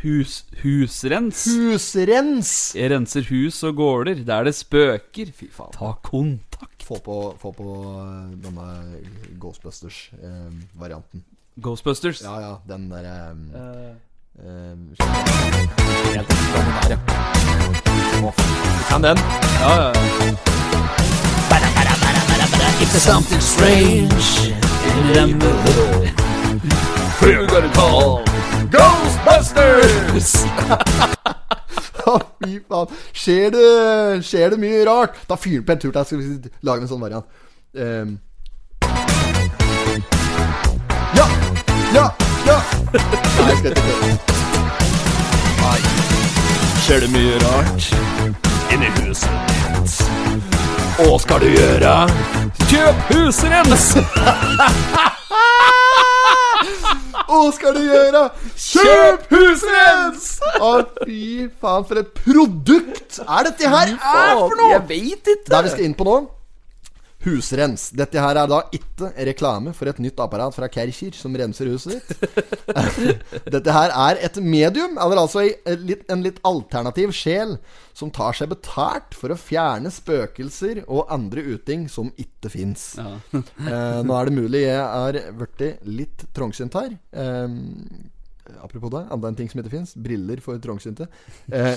[0.03, 1.45] Hus, husrens.
[1.51, 2.51] Husrens!
[2.77, 5.33] Jeg renser hus og gårder der det spøker.
[5.35, 5.73] Fy faen.
[5.75, 6.85] Ta kontakt.
[6.87, 8.67] Få på, få på eh, denne
[9.43, 11.25] Ghostbusters-varianten.
[11.65, 12.21] Ghostbusters.
[12.23, 14.01] ja, ja, den derre Eh, Helt
[18.89, 19.17] kan den?
[19.61, 20.37] ja, ja, ja.
[22.99, 24.55] Something strange
[25.15, 25.53] in the
[27.21, 28.25] Who you gonna call?
[28.71, 30.45] Ghostbusters!
[32.47, 32.87] Fy faen.
[33.13, 35.17] Skjer det, skjer det mye rart?
[35.29, 36.05] Da fyrer vi på en tur til.
[36.05, 37.27] Skal vi lage en sånn variant.
[37.75, 38.19] Um.
[41.17, 41.27] ja!
[41.97, 42.36] Ja!
[42.47, 42.57] Ja!
[42.95, 44.17] Nei, jeg skal ikke det.
[46.87, 47.89] Skjer det mye rart
[48.71, 49.97] inni huset ditt?
[51.01, 51.95] Hva skal du gjøre?
[52.71, 53.89] Kjøp husrens!
[57.27, 58.23] Hva skal du gjøre?
[58.55, 60.31] Kjøp husrens!
[60.63, 60.71] Å,
[61.03, 64.71] fy faen, for et produkt er dette her er for noe!
[64.77, 65.51] Jeg vet ikke.
[65.51, 66.17] Der vi skal inn på nå
[67.25, 67.89] Husrens.
[67.97, 71.97] Dette her er da ikke reklame for et nytt apparat fra Kercher som renser huset
[71.97, 73.47] ditt.
[73.57, 77.57] Dette her er et medium, eller altså en litt, alternativ sjel,
[77.97, 82.93] som tar seg betalt for å fjerne spøkelser og andre uting som ikke fins.
[83.01, 86.95] eh, nå er det mulig jeg er blitt litt trangsynt her.
[87.17, 87.57] Eh,
[88.63, 89.97] apropos det, enda en ting som ikke fins.
[89.99, 91.09] Briller for trangsynte.
[91.51, 91.75] Eh,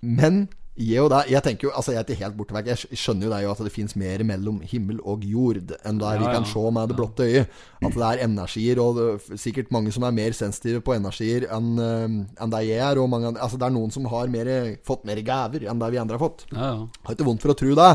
[0.00, 0.46] men
[0.78, 2.60] jeg, da, jeg tenker jo, altså jeg er ikke helt borte.
[2.64, 6.06] Jeg skjønner jo det jo at det fins mer mellom himmel og jord enn vi
[6.06, 6.48] Ja, kan ja.
[6.48, 7.58] se med det blotte øyet.
[7.82, 11.48] At det er energier, og det er sikkert mange som er mer sensitive på energier
[11.52, 12.06] enn eh,
[12.40, 13.02] enn det jeg er.
[13.02, 14.52] Og mange, altså det er noen som har mer,
[14.86, 16.46] fått mer gaver enn det vi andre har fått.
[16.54, 16.88] Ja, ja.
[17.04, 17.90] Har ikke vondt for å tro det.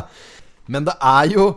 [0.67, 1.49] Men det er jo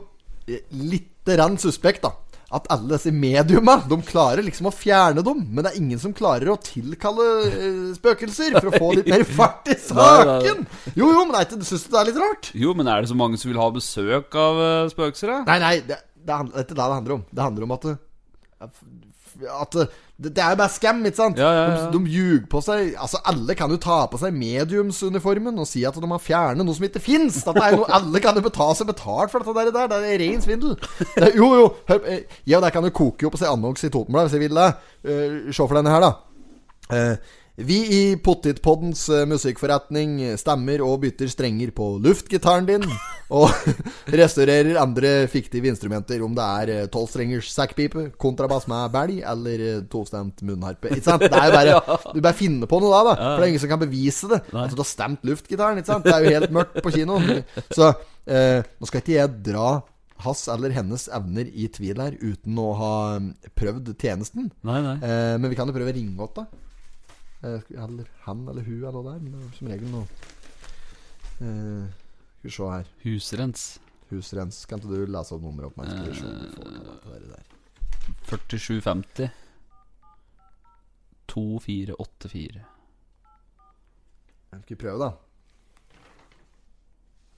[0.70, 2.14] lite litt rann suspekt, da.
[2.48, 6.14] At alle disse mediuma De klarer liksom å fjerne dem, men det er ingen som
[6.16, 10.64] klarer å tilkalle eh, spøkelser for å få litt mer fart i saken.
[10.94, 12.50] Jo, jo, men ikke, syns du det er litt rart?
[12.56, 15.40] Jo, men er det så mange som vil ha besøk av uh, spøkelser, da?
[15.50, 17.26] Nei, nei, det, det, det er ikke det det handler om.
[17.28, 17.96] Det handler om at det,
[19.46, 19.76] at
[20.18, 21.38] det, det er jo bare scam, ikke sant?
[21.38, 21.82] Ja, ja, ja.
[21.92, 25.84] De, de ljuger på seg Altså, alle kan jo ta på seg mediumsuniformen og si
[25.86, 27.44] at de har fjernet noe som ikke fins.
[27.46, 29.90] Alle kan jo ta seg betalt for dette der.
[29.92, 30.74] Det er ren svindel.
[31.14, 31.68] Det, jo, jo.
[31.88, 34.38] Hør, eh, jeg og deg kan jo koke opp og se annonse i Totenbladet hvis
[34.40, 34.70] jeg vil det.
[35.06, 36.12] Uh, se for denne her, da.
[36.88, 42.86] Eh, vi i Pottitpoddens eh, musikkforretning stemmer og bytter strenger på luftgitaren din.
[43.28, 43.50] Og
[44.20, 49.82] restaurerer andre fiktive instrumenter, om det er eh, tolvstrengers sekkpipe, kontrabass med belg eller eh,
[49.92, 50.94] tostemt munnharpe.
[50.94, 51.26] Ikke sant?
[51.26, 53.16] Det er jo bare Du bare finner på noe da, da.
[53.18, 54.40] For det er ingen som kan bevise det.
[54.48, 55.82] At du har stemt luftgitaren.
[55.82, 56.08] Ikke sant?
[56.08, 57.44] Det er jo helt mørkt på kinoen.
[57.68, 57.92] Så
[58.24, 59.68] eh, nå skal ikke jeg dra
[60.24, 63.28] hans eller hennes evner i tvil her uten å ha mm,
[63.58, 64.48] prøvd tjenesten.
[64.66, 64.96] Nei, nei.
[65.04, 66.64] Eh, men vi kan jo prøve å ringe opp, da.
[67.42, 69.20] Eh, eller han eller hun eller noe der.
[69.22, 70.06] Men det er som regel noe
[71.44, 71.84] eh,
[72.38, 72.90] Skal vi se her.
[73.04, 73.66] Husrens.
[74.10, 74.62] Husrens.
[74.66, 75.92] Kan ikke du lese opp nummeret opp meg?
[75.92, 77.54] Skal vi se om vi får det der.
[78.30, 79.30] 4750
[81.28, 82.64] 2484.
[84.48, 85.10] Skal vi prøve, da?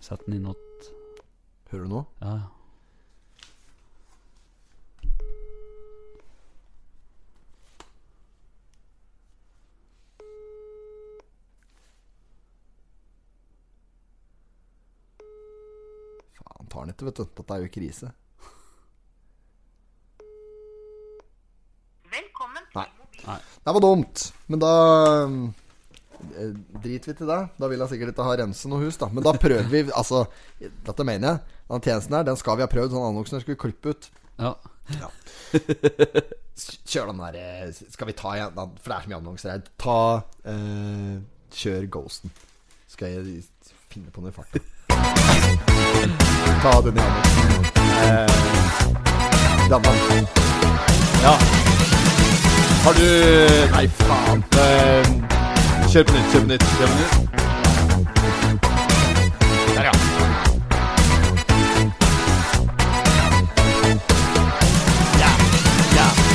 [0.00, 0.90] Sett den inn åt
[1.70, 2.06] Hører du noe?
[2.22, 2.59] Ja, ja.
[16.92, 17.24] Ikke, vet du.
[17.40, 18.10] Dette er jo krise.
[22.10, 22.86] Velkommen Nei.
[23.64, 24.22] Det var dumt.
[24.50, 24.70] Men da
[25.28, 27.40] eh, driter vi til det.
[27.60, 29.10] Da vil jeg sikkert ikke ha rense noe hus, da.
[29.12, 30.24] Men da prøver vi Altså,
[30.58, 31.58] dette mener jeg.
[31.70, 32.94] Den tjenesten her, den skal vi ha prøvd.
[32.96, 34.10] Sånn annonsen skulle klippe ut.
[34.40, 34.54] ja.
[36.90, 38.72] Kjør den der eh, Skal vi ta igjen den?
[38.82, 39.62] For det er så mye annonser her.
[39.80, 39.98] Ta
[40.50, 41.14] eh,
[41.60, 42.32] Kjør Ghosten.
[42.90, 43.44] Skal jeg
[43.92, 44.64] finne på noe i farten.
[46.62, 47.24] Ta den i hånden.
[48.04, 48.30] Eh,
[49.70, 50.00] Danmark.
[51.22, 51.34] Ja.
[52.84, 53.06] Har du
[53.72, 54.44] Nei, faen.
[54.52, 55.04] Eh,
[55.92, 56.64] kjør på nytt, kjør på nytt.
[56.78, 57.14] Kjør på nytt.
[59.76, 59.92] Der, ja.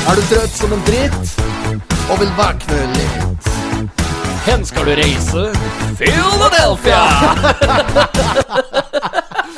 [0.05, 1.31] Er du trøtt som en dritt
[2.13, 3.49] og vil våkne litt?
[4.45, 5.47] Hen skal du reise?
[5.97, 7.01] Philadelphia!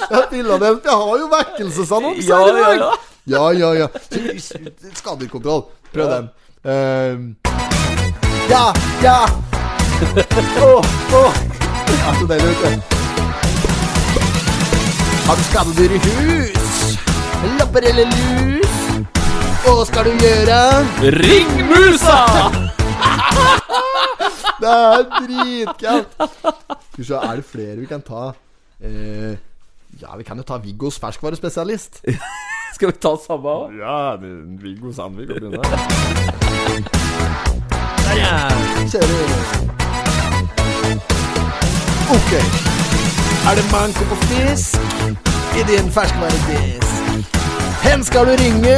[0.10, 2.80] Ja, Philadelphia har jo vekkelsesannonser Ja, i dag.
[2.80, 2.91] ja.
[3.28, 3.88] Ja, ja, ja.
[4.95, 5.64] Skadekontroll.
[5.93, 6.30] Prøv den.
[6.64, 7.36] Uh,
[8.49, 9.18] ja, ja.
[10.64, 11.34] Åh, åh.
[12.08, 12.82] er så deilig vet du.
[15.28, 16.97] Har du skadedyr i hus?
[17.60, 18.78] Lapper eller lus?
[19.66, 20.60] Hva skal du gjøre?
[21.20, 22.20] Ring musa!
[24.58, 26.16] Det er dritkaldt.
[26.16, 28.30] Skal vi se, er det flere vi kan ta?
[28.80, 29.36] Eh,
[30.02, 32.02] ja, vi kan jo ta Viggos ferskvarespesialist.
[32.76, 33.72] Skal vi ta samme òg?
[33.80, 34.16] Ja,
[34.62, 35.58] Viggo Sandvik og begynne.
[38.04, 38.36] Der, ja.
[38.91, 39.32] Kjører.
[42.14, 42.32] Ok.
[43.48, 44.78] Er det manko på fisk
[45.58, 46.93] i din ferskvaredisk?
[47.88, 48.78] Hen skal du ringe?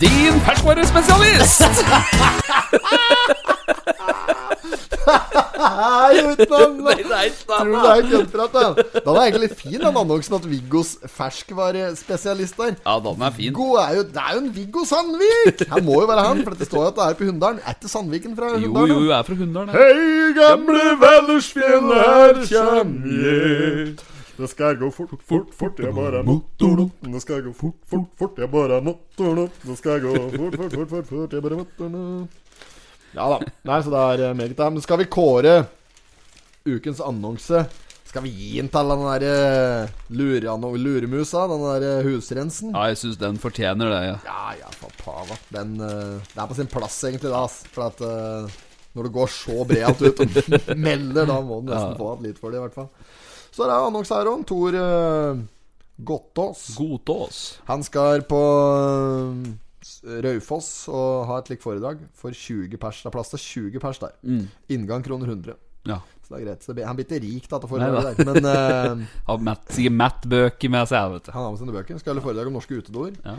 [0.00, 1.62] Din ferskvarespesialist!
[5.00, 6.76] Utenom
[7.50, 8.84] Tror du det er køddprat, da?
[9.04, 12.74] Den er egentlig fin, den annonsen at Viggos ferskvarespesialist der.
[12.84, 13.44] Ja, den er fin.
[13.50, 15.64] Viggo er jo, det er jo en Viggo Sandvik!
[15.72, 17.60] Han må jo være han, for det står jo at det er på Hunndalen.
[17.64, 18.94] Er ikke Sandviken fra Jo, Hunndalen?
[18.94, 19.74] jo, jeg er fra Hunndalen.
[19.74, 23.98] Hei, gamle Vallersfjell, her kjem jeg.
[24.40, 26.88] Det skal gå fort, fort, fort, jeg bare motoren.
[27.04, 29.50] Det skal gå fort, fort, fort, jeg bare motoren.
[29.66, 31.82] Det skal gå fort, fort, fort, fort, fort jeg bare opp.
[33.16, 33.38] Ja da.
[33.66, 34.72] Nei, så det er eh, meget der.
[34.74, 35.54] Men skal vi kåre
[36.68, 37.64] ukens annonse?
[38.10, 41.44] Skal vi gi den til den der eh, lure, luremusa?
[41.50, 42.72] Den der eh, husrensen?
[42.74, 44.00] Ja, jeg syns den fortjener det.
[44.08, 44.16] Ja.
[44.26, 45.38] Ja, ja, for pava.
[45.54, 47.44] Den Det er på sin plass, egentlig, da.
[47.46, 48.58] For at uh,
[48.98, 51.98] når det går så bredt ut og melder, da må du nesten Ja.
[51.98, 52.90] få et litt for det, i hvert fall.
[53.50, 54.44] Så er det annonse her òg.
[54.46, 55.48] Tor uh.
[56.00, 57.60] Godtås.
[57.68, 59.50] Han skal på eh,
[60.26, 63.02] Raufoss og ha et slikt foredrag for 20 pers.
[63.02, 64.14] Det er plass til 20 pers der.
[64.22, 64.46] Mm.
[64.76, 65.58] Inngang kroner 100.
[65.88, 66.00] Ja.
[66.20, 66.64] Så det er greit.
[66.64, 68.28] Så han blir ikke rik Nei foredraget der.
[68.28, 71.32] Men uh, Har Matt, sikkert Matt-bøker med seg, vet du.
[71.34, 72.00] han har med sine bøker.
[72.02, 73.16] Skal holde foredrag om norske utedoer.
[73.24, 73.36] Ja.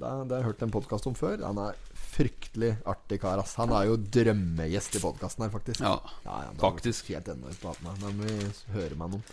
[0.00, 1.42] Det, det har jeg hørt en podkast om før.
[1.44, 1.80] Han er
[2.10, 3.42] fryktelig artig kar.
[3.42, 5.82] ass Han er jo drømmegjest i podkasten her, faktisk.
[5.84, 7.10] Ja, ja, er faktisk.
[7.12, 8.22] Helt enormt på ha med.
[8.22, 9.26] Vi hører med noen.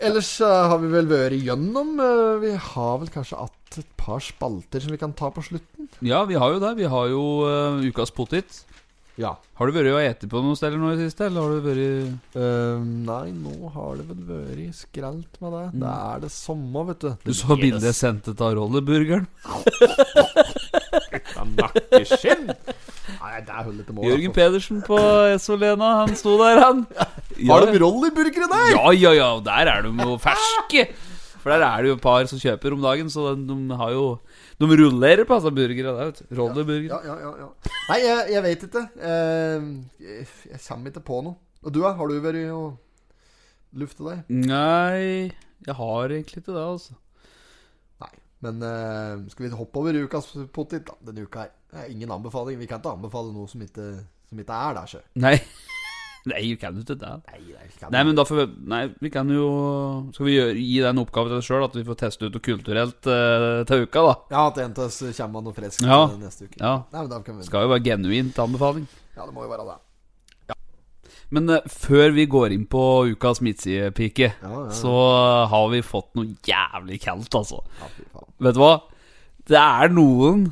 [0.00, 1.96] Ellers uh, har vi vel vært gjennom.
[2.00, 5.86] uh, vi har vel kanskje hatt et par spalter som vi kan ta på slutten.
[6.02, 6.74] Ja, vi har jo det.
[6.80, 8.64] Vi har jo uh, ukas potet.
[9.20, 9.34] Ja.
[9.58, 11.66] Har du vært og spist på noen steder nå i det siste, eller har du
[11.66, 15.64] vært uh, nei, nå har det vel vært skrelt med det.
[15.82, 17.10] Det er det samme, vet du.
[17.10, 17.26] Mm.
[17.26, 19.28] Du så bildet jeg sendte av rolleburgeren?
[21.60, 22.48] Nakkeskinn!
[23.20, 24.06] Nei, det holder til mål.
[24.08, 24.38] Jørgen altså.
[24.38, 24.98] Pedersen på
[25.34, 26.82] Esolena, han sto der, han.
[27.50, 28.72] Har de rollerburgere der?
[28.72, 29.30] Ja, ja, ja.
[29.44, 30.88] Der er de jo ferske.
[31.40, 33.92] For der er det jo et par som kjøper om dagen, så de, de har
[33.94, 34.04] jo
[34.60, 36.34] De rullerer på altså burgere der, vet du.
[36.36, 36.90] Rolleburger.
[36.92, 37.76] Ja, ja, ja, ja.
[37.88, 38.82] Nei, jeg, jeg vet ikke.
[39.10, 39.68] Eh,
[40.04, 41.38] jeg, jeg kommer ikke på noe.
[41.64, 41.80] Og du?
[41.84, 42.76] Har du vært og
[43.80, 44.34] lufta deg?
[44.44, 45.32] Nei,
[45.66, 46.96] jeg har egentlig ikke det, altså.
[48.04, 48.12] Nei.
[48.44, 51.56] Men eh, skal vi hoppe over ukas potet da, denne uka her?
[51.70, 52.60] Det er ingen anbefaling.
[52.60, 53.90] Vi kan ikke anbefale noe som ikke,
[54.28, 55.04] som ikke er der, sjø.
[55.24, 55.36] Nei.
[56.28, 57.10] Nei, vi kan jo ikke det.
[57.94, 59.46] Nei, men da får vi Nei, vi kan jo
[60.12, 62.44] Skal vi gjøre, gi den oppgaven til oss sjøl, at vi får teste ut noe
[62.44, 64.14] kulturelt eh, til uka, da?
[64.34, 66.02] Ja, at en av oss kommer med noe friskt Ja.
[66.10, 66.58] eh, neste uke.
[66.60, 66.74] Ja.
[66.92, 68.84] Nei, men da kan vi Skal jo være genuint anbefaling.
[69.16, 69.78] Ja, det må jo være det.
[71.30, 72.80] Men eh, før vi går inn på
[73.14, 74.70] ukas midtsidepike, Ja, ja, ja.
[74.74, 74.94] så
[75.52, 77.60] har vi fått noe jævlig kaldt, altså.
[77.80, 78.32] Ja, fy faen.
[78.42, 78.72] Vet du hva?
[79.50, 80.48] Det er noen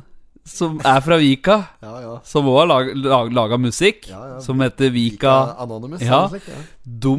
[0.49, 2.13] som er fra Vika, Ja, ja.
[2.27, 4.39] som òg har lag, lag, laga musikk, Ja, ja.
[4.43, 5.35] som heter Vika Vika
[5.65, 6.01] Anonymous.
[6.05, 6.25] Ja.
[6.33, 6.63] ja.
[6.83, 7.15] De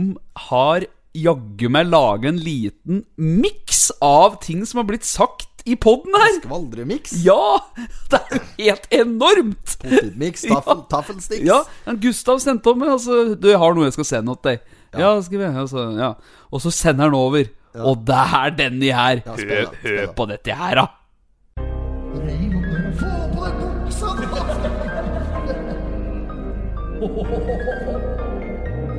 [0.51, 6.15] har jaggu meg laga en liten miks av ting som har blitt sagt i poden
[6.17, 6.37] her.
[6.41, 7.13] Skvaldremiks?
[7.25, 7.59] Ja!
[8.11, 9.75] Det er jo helt enormt!
[9.83, 11.45] Potetmiks, Taffel, Taffelsticks.
[11.47, 11.63] Ja,
[12.01, 12.85] Gustav sendte om.
[12.89, 14.77] Altså, du, jeg har noe jeg skal sende til deg.
[14.99, 16.15] Ja, vi altså, ja.
[16.51, 17.51] Og så sender han over.
[17.87, 19.21] Og det er denne her.
[19.27, 20.87] Ja, hør, hør på dette her, da.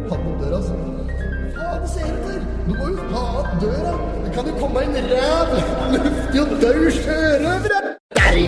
[0.10, 0.74] Faen døra, altså.
[1.54, 2.42] Faen, se etter!
[2.66, 3.94] Du må jo ha opp døra!
[4.42, 5.50] Kan jo komme en ræv!
[5.94, 7.80] Luftig og død sjørøvere!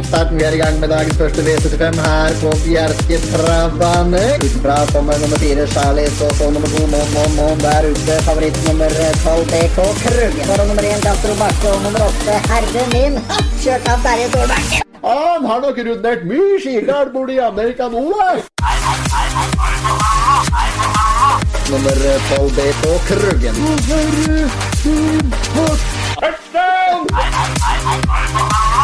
[0.10, 4.24] Starten, vi er i gang med dagens første V75 her på Bjerke travbane.
[4.46, 8.16] Utenfra kommer nummer fire Charlie, og så nummer to Mon Mon Mon der ute.
[8.28, 8.90] Favoritt nummer
[9.26, 10.44] tolv BK Krøggen.
[10.50, 13.14] Foran er nummer én Gastro Bakke og nummer åtte Herre min.
[13.62, 14.82] Kjørt av Terje Storbakke.
[15.06, 18.30] Han har nok rundert mye skigard borte i Amerika nå, da.
[21.70, 21.96] Nummer
[22.56, 23.56] B på Krøggen.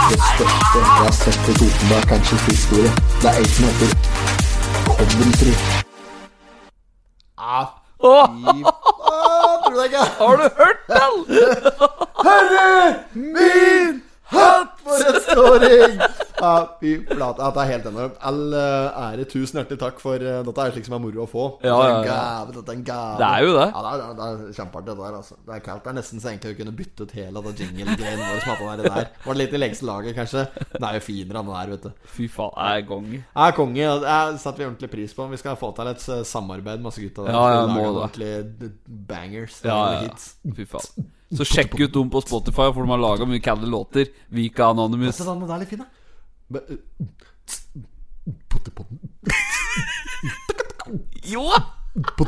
[0.09, 2.91] det største jeg har sett i Totenberg Catchers historie.
[3.21, 3.89] Det er som heter
[4.85, 5.53] Coventry.
[7.37, 7.67] Ah,
[8.03, 8.29] ah,
[10.19, 11.13] har du hørt den?
[12.25, 16.01] Herre min hatt for en scoring!
[16.39, 17.41] Ja, fy flate.
[17.43, 18.19] Ja, det er helt enormt.
[18.29, 21.27] All eh, ære, tusen hjertelig takk for eh, Dette er slik som er moro å
[21.27, 21.45] få.
[21.65, 22.13] Ja, Dette er ja, en ja.
[22.13, 23.17] gave, dette er en gave.
[23.19, 23.65] Det er jo det.
[23.65, 25.17] Ja, det er, det er kjempeartig, det der.
[25.19, 25.83] altså Det er kaldt.
[25.83, 28.39] Det er nesten så egentlig vi kunne byttet hele det jingle-greien vår.
[28.45, 30.45] Som er det der Var det litt i lengste laget, kanskje?
[30.71, 32.09] Den er jo finere enn den der, vet du.
[32.15, 33.19] Fy faen, jeg er konge.
[33.19, 33.93] Jeg er konge.
[34.07, 35.29] Det setter vi ordentlig pris på.
[35.35, 37.27] Vi skal få til et eh, samarbeid med masse gutta.
[37.27, 37.35] der.
[37.35, 38.03] Ja, ja, må det.
[38.07, 38.73] ordentlig
[39.11, 39.59] bangers.
[39.67, 40.35] Ja, ja, hits.
[40.45, 40.55] ja.
[40.55, 41.09] Fy faen.
[41.29, 44.09] Så sjekk ut dem på Spotify, for de har laga mye kalde låter.
[44.33, 45.17] Vika Anonymous.
[45.21, 45.87] Den, er litt fin, da.
[46.49, 46.59] Uh,
[51.29, 51.43] Jo!
[51.99, 52.25] Jeg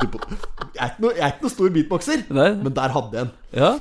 [0.78, 2.50] er ikke noe, jeg er ikke noe stor beatboxer, Nei.
[2.62, 3.32] men der hadde jeg en.
[3.58, 3.72] Ja.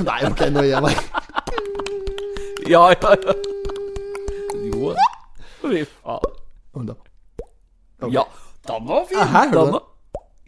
[0.00, 0.96] Nei, ok, nå gir jeg meg.
[2.70, 3.34] Ja, ja, ja.
[4.70, 4.92] Jo.
[5.60, 6.92] Fy faen.
[8.14, 8.24] Ja,
[8.70, 9.18] den var fin.
[9.20, 9.89] Hæ, hørte du Den var-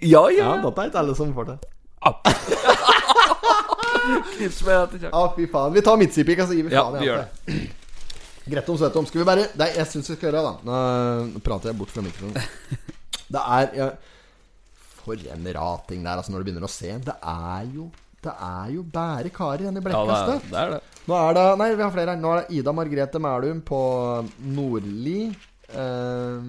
[0.02, 0.48] Ja, ja.
[0.56, 1.58] Ja, dette er ikke alle som får det.
[4.36, 5.14] Knips med etter kjøkken.
[5.14, 5.72] Ah, fy faen.
[5.76, 6.96] Vi tar midtsipik, så gir vi Ja, faen.
[6.98, 8.58] i vi det.
[8.58, 9.06] alt om Svetom.
[9.06, 10.54] Skal vi bare Nei, jeg syns vi skal gjøre det, da.
[10.66, 12.34] Nå prater jeg bort fra mikrofonen.
[13.32, 13.86] Det er ja,
[15.04, 16.90] For en rating der, altså, når du begynner å se.
[17.06, 17.86] Det er jo
[18.22, 20.34] Det er jo bære karer igjen i Ja, det Blekkastet.
[20.34, 20.80] er, det er det.
[21.06, 22.20] Nå er det Nei, vi har flere her.
[22.22, 23.80] Nå er det Ida Margrethe Mælum på
[24.58, 25.20] Nordli.
[25.72, 26.48] Eh,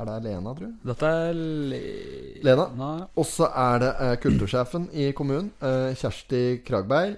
[0.00, 0.74] er det Lena, tror jeg?
[0.86, 1.38] Dette er
[1.72, 1.80] Le...
[2.46, 2.66] Lena.
[3.16, 7.16] Og så er det eh, kultursjefen i kommunen, eh, Kjersti Kragberg.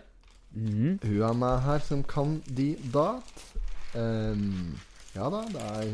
[0.57, 0.99] Mhm.
[1.03, 3.35] Hun er med her som kandidat.
[3.97, 4.77] Ehm,
[5.17, 5.91] ja da, det er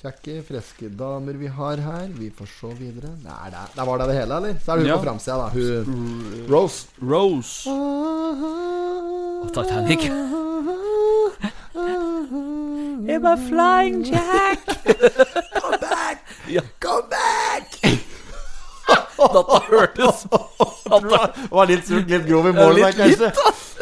[0.00, 2.06] kjekke, friske damer vi har her.
[2.16, 3.10] Vi får se videre.
[3.24, 4.54] Nei, det, det var det det hele, eller?
[4.64, 4.96] Så er det hun Ja.
[4.96, 5.48] på framsida, da.
[5.52, 6.86] Hun Rose.
[7.02, 7.70] Rose.
[9.40, 10.08] Og Titanic.
[13.10, 14.58] I'm a flying jack.
[15.60, 16.18] Come back!
[16.50, 16.60] Ja.
[16.80, 17.76] Come back!
[19.20, 20.22] Dette hørtes
[20.90, 23.28] Det var litt surt, litt grov i målet der, kanskje.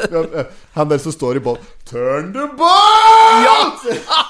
[0.04, 0.44] Eh,
[0.76, 3.86] Han der som står i båten Turn the boat!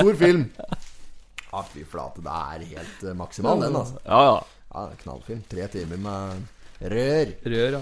[0.00, 0.48] Stor film.
[1.50, 2.22] Ja, fy flate.
[2.22, 3.96] Det er helt eh, maksimal, den, altså.
[4.04, 4.36] Ja, ja.
[4.70, 5.40] Ja, Knallfilm.
[5.50, 7.32] Tre timer med rør.
[7.42, 7.80] Rør, ja.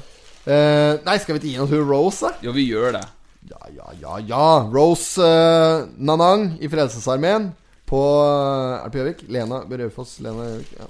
[0.48, 2.46] Eh, nei, skal vi ikke gi noe til Rose, da?
[2.46, 3.04] Jo, vi gjør det.
[3.48, 4.46] Ja, ja, ja, ja.
[4.72, 7.50] Rose uh, Nanang i Frelsesarmeen
[7.88, 9.22] på uh, Er det på Gjøvik?
[9.32, 10.16] Lena Berøfoss.
[10.24, 10.72] Lena Gjøvik.
[10.80, 10.88] Ja.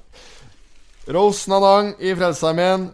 [1.18, 2.89] Rose Nanang i Frelsesarmeen.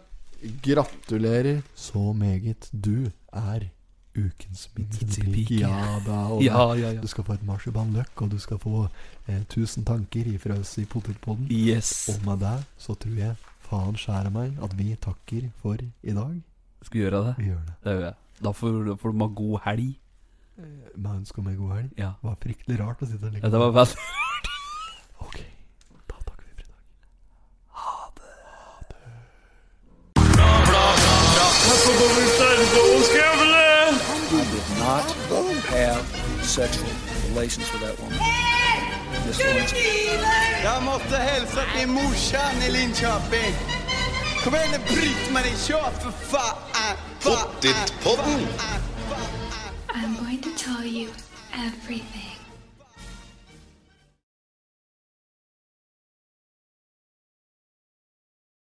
[0.65, 2.69] Gratulerer så meget.
[2.73, 3.69] Du er
[4.17, 5.59] ukens midtstillpike.
[5.61, 6.19] Ja da.
[6.35, 7.01] Og Ja, ja, ja.
[7.01, 8.89] Du skal få et marsipanløk, og du skal få
[9.29, 11.49] eh, 1000 tanker ifra oss i Potetpodden.
[11.51, 12.09] Yes.
[12.15, 13.35] Og med det så tror jeg
[13.65, 16.41] faen skjærer meg at vi takker for i dag.
[16.85, 17.35] Skal vi gjøre det?
[17.39, 17.75] Vi gjør det.
[17.85, 18.15] Det gjør jeg.
[18.45, 19.95] Da får, da får du ha god helg.
[20.95, 21.91] Med ønske om ei god helg.
[21.99, 22.13] Ja.
[22.21, 23.97] Det var fryktelig rart å sitte og ja det var veldig
[25.27, 25.39] Ok,
[26.07, 26.79] da takker vi for i dag.
[27.81, 28.31] Ha det.
[32.75, 33.44] Who did
[34.85, 35.05] not
[35.69, 36.05] have
[36.45, 36.91] sexual
[37.29, 38.19] relations with that woman?
[39.27, 40.09] Miss Lewinsky.
[40.65, 43.55] Jag måste hälsa till morsan i Linköping.
[44.45, 46.57] Kom igen nu Britt-Marie, kör för fan!
[47.23, 48.47] Pottitpodden!
[49.89, 51.11] I'm going to tell you
[51.53, 52.34] everything.